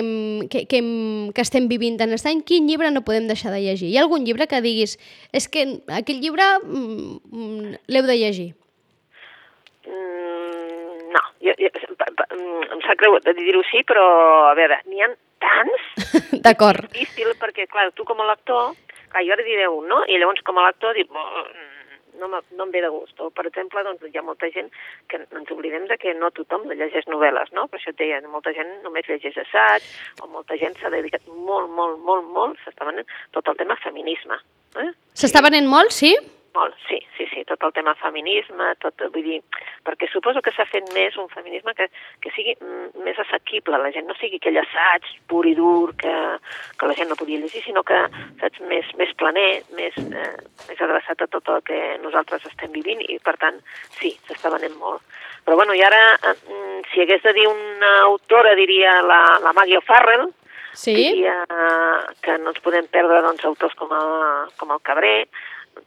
que, 0.50 0.66
que, 0.72 0.82
que 1.36 1.44
estem 1.44 1.68
vivint 1.72 2.00
en 2.02 2.14
aquest 2.14 2.30
any, 2.32 2.42
quin 2.48 2.68
llibre 2.70 2.92
no 2.92 3.04
podem 3.06 3.28
deixar 3.28 3.54
de 3.54 3.62
llegir? 3.62 3.92
Hi 3.92 4.00
ha 4.00 4.06
algun 4.08 4.26
llibre 4.28 4.48
que 4.48 4.64
diguis 4.64 4.98
és 5.36 5.50
que 5.52 5.66
aquell 6.00 6.24
llibre 6.24 6.48
mm, 6.64 7.20
mm 7.30 7.74
l'heu 7.92 8.08
de 8.08 8.18
llegir? 8.18 8.50
Mm, 9.86 11.12
no, 11.14 11.24
jo, 11.44 11.56
jo, 11.60 11.72
mm, 11.74 12.64
em 12.78 12.82
sap 12.88 12.98
greu 13.02 13.20
de 13.26 13.36
dir-ho 13.38 13.64
sí, 13.70 13.84
però 13.88 14.08
a 14.52 14.56
veure, 14.60 14.80
n'hi 14.88 15.04
ha 15.04 15.12
tants... 15.44 15.92
D'acord. 16.46 16.88
És 16.92 17.04
difícil 17.04 17.36
perquè, 17.42 17.68
clar, 17.72 17.90
tu 17.98 18.08
com 18.08 18.22
a 18.24 18.30
lector, 18.32 18.74
clar, 19.12 19.26
jo 19.28 19.36
ara 19.36 19.46
diré 19.46 19.68
un, 19.70 19.88
no? 19.92 20.04
I 20.08 20.20
llavors 20.22 20.44
com 20.48 20.60
a 20.60 20.68
lector 20.70 20.96
dic, 20.98 21.12
no, 22.20 22.30
no 22.30 22.66
em 22.66 22.74
ve 22.74 22.82
de 22.84 22.92
gust. 22.94 23.16
O, 23.20 23.30
per 23.36 23.46
exemple, 23.50 23.84
doncs, 23.88 24.04
hi 24.10 24.20
ha 24.20 24.26
molta 24.26 24.50
gent 24.54 24.70
que 25.12 25.22
ens 25.24 25.54
oblidem 25.56 25.88
de 25.90 25.98
que 26.02 26.14
no 26.18 26.32
tothom 26.36 26.68
llegeix 26.72 27.08
novel·les, 27.12 27.54
no? 27.58 27.68
Per 27.72 27.80
això 27.80 27.94
et 27.94 28.00
deia, 28.02 28.22
molta 28.30 28.54
gent 28.56 28.72
només 28.86 29.10
llegeix 29.10 29.40
assaig, 29.46 29.90
o 30.22 30.30
molta 30.34 30.58
gent 30.62 30.78
s'ha 30.80 30.94
dedicat 30.94 31.28
molt, 31.34 31.72
molt, 31.74 32.00
molt, 32.06 32.30
molt, 32.38 32.62
s'està 32.64 32.88
venent 32.90 33.10
tot 33.36 33.50
el 33.52 33.60
tema 33.60 33.80
feminisme. 33.84 34.40
Eh? 34.82 34.90
S'està 35.18 35.44
venent 35.46 35.70
molt, 35.70 35.94
sí? 35.94 36.16
Molt, 36.54 36.76
sí, 36.88 37.00
sí, 37.18 37.26
sí, 37.32 37.42
tot 37.50 37.64
el 37.66 37.72
tema 37.74 37.96
feminisme, 37.98 38.68
tot, 38.78 39.02
vull 39.16 39.26
dir, 39.26 39.40
perquè 39.88 40.06
suposo 40.12 40.42
que 40.46 40.52
s'ha 40.54 40.68
fet 40.70 40.92
més 40.94 41.16
un 41.18 41.26
feminisme 41.32 41.74
que, 41.74 41.88
que 42.22 42.30
sigui 42.36 42.54
més 43.02 43.18
assequible, 43.24 43.80
la 43.82 43.90
gent 43.96 44.06
no 44.06 44.14
sigui 44.20 44.38
aquell 44.38 44.60
assaig 44.62 45.08
pur 45.32 45.42
i 45.50 45.56
dur 45.58 45.96
que, 45.98 46.14
que 46.78 46.90
la 46.90 46.98
gent 47.00 47.10
no 47.10 47.18
podia 47.18 47.42
llegir, 47.42 47.64
sinó 47.66 47.82
que, 47.88 47.98
saps, 48.42 48.62
més, 48.70 48.92
més 49.02 49.16
planer, 49.18 49.64
més, 49.80 49.98
eh, 49.98 50.30
més 50.68 50.84
adreçat 50.86 51.26
a 51.26 51.30
tot 51.34 51.50
el 51.56 51.66
que 51.66 51.80
nosaltres 52.04 52.46
estem 52.52 52.70
vivint 52.76 53.02
i, 53.08 53.18
per 53.26 53.34
tant, 53.42 53.58
sí, 53.98 54.14
s'està 54.30 54.54
venent 54.54 54.78
molt. 54.78 55.02
Però, 55.48 55.58
bueno, 55.58 55.74
i 55.74 55.82
ara, 55.82 56.04
eh, 56.30 56.36
si 56.92 57.02
hagués 57.02 57.26
de 57.26 57.34
dir 57.34 57.48
una 57.50 57.96
autora, 58.12 58.54
diria 58.60 59.00
la, 59.02 59.24
la 59.42 59.56
Maggie 59.58 59.82
O'Farrell, 59.82 60.30
sí? 60.78 60.94
diria 60.94 61.34
que 62.22 62.38
no 62.38 62.54
ens 62.54 62.62
podem 62.62 62.86
perdre 62.94 63.26
doncs, 63.26 63.50
autors 63.50 63.74
com 63.80 63.90
el, 63.98 64.14
com 64.62 64.78
el 64.78 64.86
Cabré, 64.86 65.16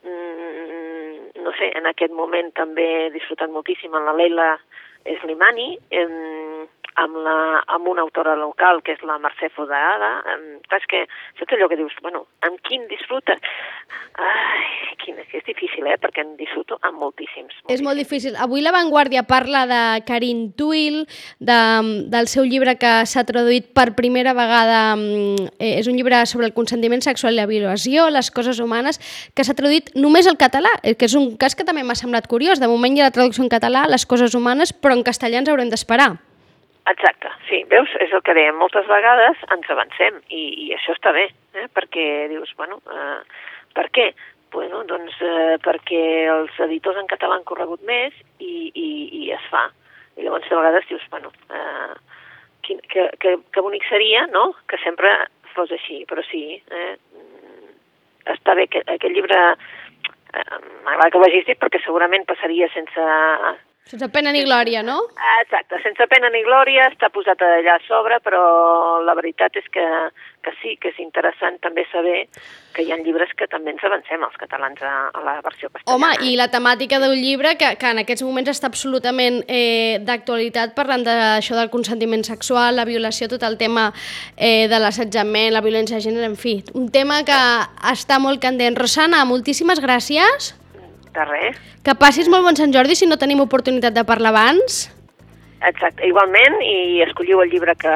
Mm, 0.02 1.42
no 1.44 1.52
sé, 1.58 1.70
en 1.78 1.86
aquest 1.90 2.14
moment 2.14 2.52
també 2.58 2.86
he 3.06 3.10
disfrutat 3.14 3.52
moltíssim 3.52 3.94
amb 3.94 4.10
la 4.10 4.16
Leila 4.18 4.48
Slimani, 5.20 5.76
amb, 7.02 7.16
la, 7.24 7.62
amb 7.76 7.88
una 7.88 8.02
autora 8.02 8.34
local, 8.38 8.82
que 8.84 8.94
és 8.96 9.02
la 9.06 9.18
Mercè 9.22 9.50
Fodada. 9.54 10.10
Clar, 10.66 10.80
és 10.80 10.88
que 10.90 11.02
saps 11.38 11.56
allò 11.56 11.68
que 11.70 11.78
dius, 11.78 11.94
bueno, 12.02 12.24
amb 12.46 12.60
quin 12.66 12.86
disfruta? 12.90 13.36
Ai, 14.16 14.94
quin, 15.02 15.18
és 15.20 15.44
difícil, 15.44 15.86
eh?, 15.86 15.98
perquè 16.00 16.24
en 16.24 16.34
disfruto 16.40 16.78
amb 16.80 16.98
moltíssims. 16.98 17.52
moltíssims. 17.52 17.72
És 17.74 17.82
molt 17.84 18.00
difícil. 18.00 18.36
Avui 18.40 18.64
La 18.64 18.72
Vanguardia 18.72 19.26
parla 19.28 19.66
de 19.68 19.80
Karin 20.08 20.52
Tuil, 20.56 21.04
de, 21.38 21.60
del 22.12 22.30
seu 22.32 22.44
llibre 22.48 22.76
que 22.80 22.92
s'ha 23.06 23.26
traduït 23.28 23.72
per 23.76 23.92
primera 23.98 24.32
vegada, 24.36 24.96
eh, 25.58 25.76
és 25.78 25.86
un 25.86 25.96
llibre 26.00 26.24
sobre 26.26 26.48
el 26.48 26.54
consentiment 26.56 27.04
sexual 27.04 27.36
i 27.36 27.40
la 27.42 27.48
violació, 27.50 28.08
les 28.10 28.30
coses 28.30 28.60
humanes, 28.60 29.00
que 29.34 29.44
s'ha 29.44 29.56
traduït 29.58 29.92
només 29.94 30.26
al 30.26 30.40
català, 30.40 30.72
eh, 30.82 30.96
que 30.96 31.06
és 31.10 31.14
un 31.14 31.36
cas 31.36 31.54
que 31.54 31.64
també 31.64 31.84
m'ha 31.84 31.98
semblat 31.98 32.26
curiós. 32.26 32.60
De 32.60 32.70
moment 32.70 32.96
hi 32.96 33.04
ha 33.04 33.10
la 33.10 33.14
traducció 33.14 33.44
en 33.44 33.52
català, 33.52 33.86
les 33.86 34.06
coses 34.06 34.34
humanes, 34.34 34.72
però 34.72 34.96
en 34.96 35.04
castellà 35.04 35.44
ens 35.44 35.52
haurem 35.52 35.68
d'esperar. 35.70 36.16
Exacte, 36.86 37.30
sí, 37.48 37.64
veus, 37.70 37.90
és 37.98 38.12
el 38.14 38.22
que 38.22 38.34
dèiem, 38.36 38.54
moltes 38.60 38.86
vegades 38.86 39.40
ens 39.50 39.70
avancem 39.74 40.20
i, 40.30 40.42
i 40.66 40.66
això 40.76 40.94
està 40.94 41.10
bé, 41.16 41.24
eh? 41.58 41.66
perquè 41.74 42.04
dius, 42.30 42.52
bueno, 42.60 42.78
eh, 42.86 43.18
per 43.74 43.88
què? 43.96 44.12
Bueno, 44.54 44.84
doncs 44.86 45.16
eh, 45.26 45.56
perquè 45.64 46.02
els 46.30 46.60
editors 46.68 47.00
en 47.02 47.10
català 47.10 47.40
han 47.40 47.48
corregut 47.48 47.82
més 47.88 48.14
i, 48.38 48.70
i, 48.70 48.86
i 49.18 49.32
es 49.34 49.48
fa. 49.50 49.64
I 50.14 50.28
llavors 50.28 50.46
de 50.46 50.60
vegades 50.60 50.86
dius, 50.92 51.02
bueno, 51.10 51.32
eh, 51.50 51.96
quin, 52.68 52.78
que, 52.94 53.08
que, 53.18 53.34
que 53.50 53.66
bonic 53.66 53.84
seria, 53.90 54.22
no?, 54.30 54.52
que 54.70 54.78
sempre 54.84 55.10
fos 55.56 55.74
així, 55.74 56.04
però 56.06 56.22
sí, 56.30 56.44
eh, 56.70 56.94
està 58.30 58.54
bé 58.54 58.70
que 58.70 58.86
aquest 58.86 59.10
llibre, 59.10 59.42
eh, 59.58 60.60
m'agrada 60.86 61.10
que 61.10 61.18
ho 61.18 61.26
hagis 61.26 61.50
dit 61.50 61.58
perquè 61.58 61.82
segurament 61.82 62.30
passaria 62.30 62.70
sense 62.78 63.10
Sense 63.86 64.08
pena 64.10 64.32
ni 64.34 64.40
glòria, 64.42 64.80
no? 64.82 64.96
Exacte, 65.44 65.78
sense 65.78 66.08
pena 66.10 66.26
ni 66.34 66.40
glòria, 66.42 66.88
està 66.90 67.06
posat 67.14 67.38
allà 67.46 67.76
a 67.78 67.82
sobre, 67.86 68.16
però 68.18 68.40
la 69.06 69.14
veritat 69.14 69.54
és 69.60 69.68
que, 69.70 69.84
que 70.42 70.54
sí, 70.58 70.72
que 70.82 70.90
és 70.90 70.98
interessant 71.04 71.60
també 71.62 71.84
saber 71.92 72.24
que 72.74 72.82
hi 72.82 72.90
ha 72.90 72.98
llibres 72.98 73.30
que 73.38 73.46
també 73.46 73.70
ens 73.70 73.86
avancem 73.86 74.26
els 74.26 74.34
catalans 74.42 74.82
a, 74.82 74.92
a 75.14 75.22
la 75.22 75.36
versió 75.38 75.70
castellana. 75.70 75.94
Home, 75.94 76.10
i 76.26 76.34
la 76.34 76.48
temàtica 76.50 76.98
d'un 76.98 77.14
llibre 77.14 77.54
que, 77.62 77.70
que 77.78 77.94
en 77.94 78.02
aquests 78.02 78.26
moments 78.26 78.50
està 78.56 78.66
absolutament 78.72 79.38
eh, 79.46 80.02
d'actualitat 80.02 80.74
parlant 80.74 81.06
d'això 81.06 81.54
del 81.54 81.70
consentiment 81.70 82.26
sexual, 82.26 82.74
la 82.82 82.90
violació, 82.90 83.30
tot 83.30 83.46
el 83.46 83.54
tema 83.54 83.92
eh, 84.34 84.66
de 84.66 84.82
l'assetjament, 84.82 85.52
la 85.54 85.62
violència 85.62 86.00
de 86.00 86.08
gènere, 86.10 86.26
en 86.26 86.34
fi, 86.34 86.58
un 86.74 86.90
tema 86.90 87.22
que 87.22 87.42
està 87.94 88.18
molt 88.18 88.42
candent. 88.42 88.74
Rosana, 88.82 89.22
moltíssimes 89.30 89.78
gràcies. 89.78 90.56
De 91.16 91.24
res. 91.24 91.56
Que 91.84 91.94
passis 91.96 92.28
molt 92.28 92.44
bon 92.44 92.58
Sant 92.58 92.74
Jordi 92.74 92.96
si 92.98 93.08
no 93.08 93.16
tenim 93.16 93.40
oportunitat 93.40 93.94
de 93.96 94.04
parlar 94.04 94.34
abans. 94.34 94.86
Exacte, 95.64 96.04
igualment, 96.04 96.58
i 96.60 97.00
escolliu 97.06 97.40
el 97.40 97.48
llibre 97.50 97.72
que, 97.80 97.94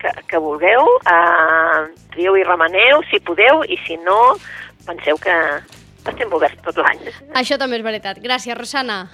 que, 0.00 0.10
que 0.26 0.40
vulgueu, 0.42 0.88
eh, 1.06 1.84
trieu 2.16 2.34
i 2.36 2.42
remeneu, 2.42 3.04
si 3.08 3.20
podeu, 3.22 3.62
i 3.62 3.78
si 3.86 3.94
no, 4.02 4.34
penseu 4.88 5.20
que 5.22 5.36
estem 6.10 6.34
oberts 6.34 6.58
tot 6.66 6.80
l'any. 6.82 7.06
Això 7.38 7.60
també 7.60 7.78
és 7.78 7.86
veritat. 7.86 8.18
Gràcies, 8.24 8.58
Rosana. 8.58 9.04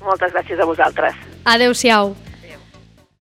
Moltes 0.00 0.32
gràcies 0.32 0.62
a 0.62 0.66
vosaltres. 0.66 1.20
Adéu-siau. 1.44 2.14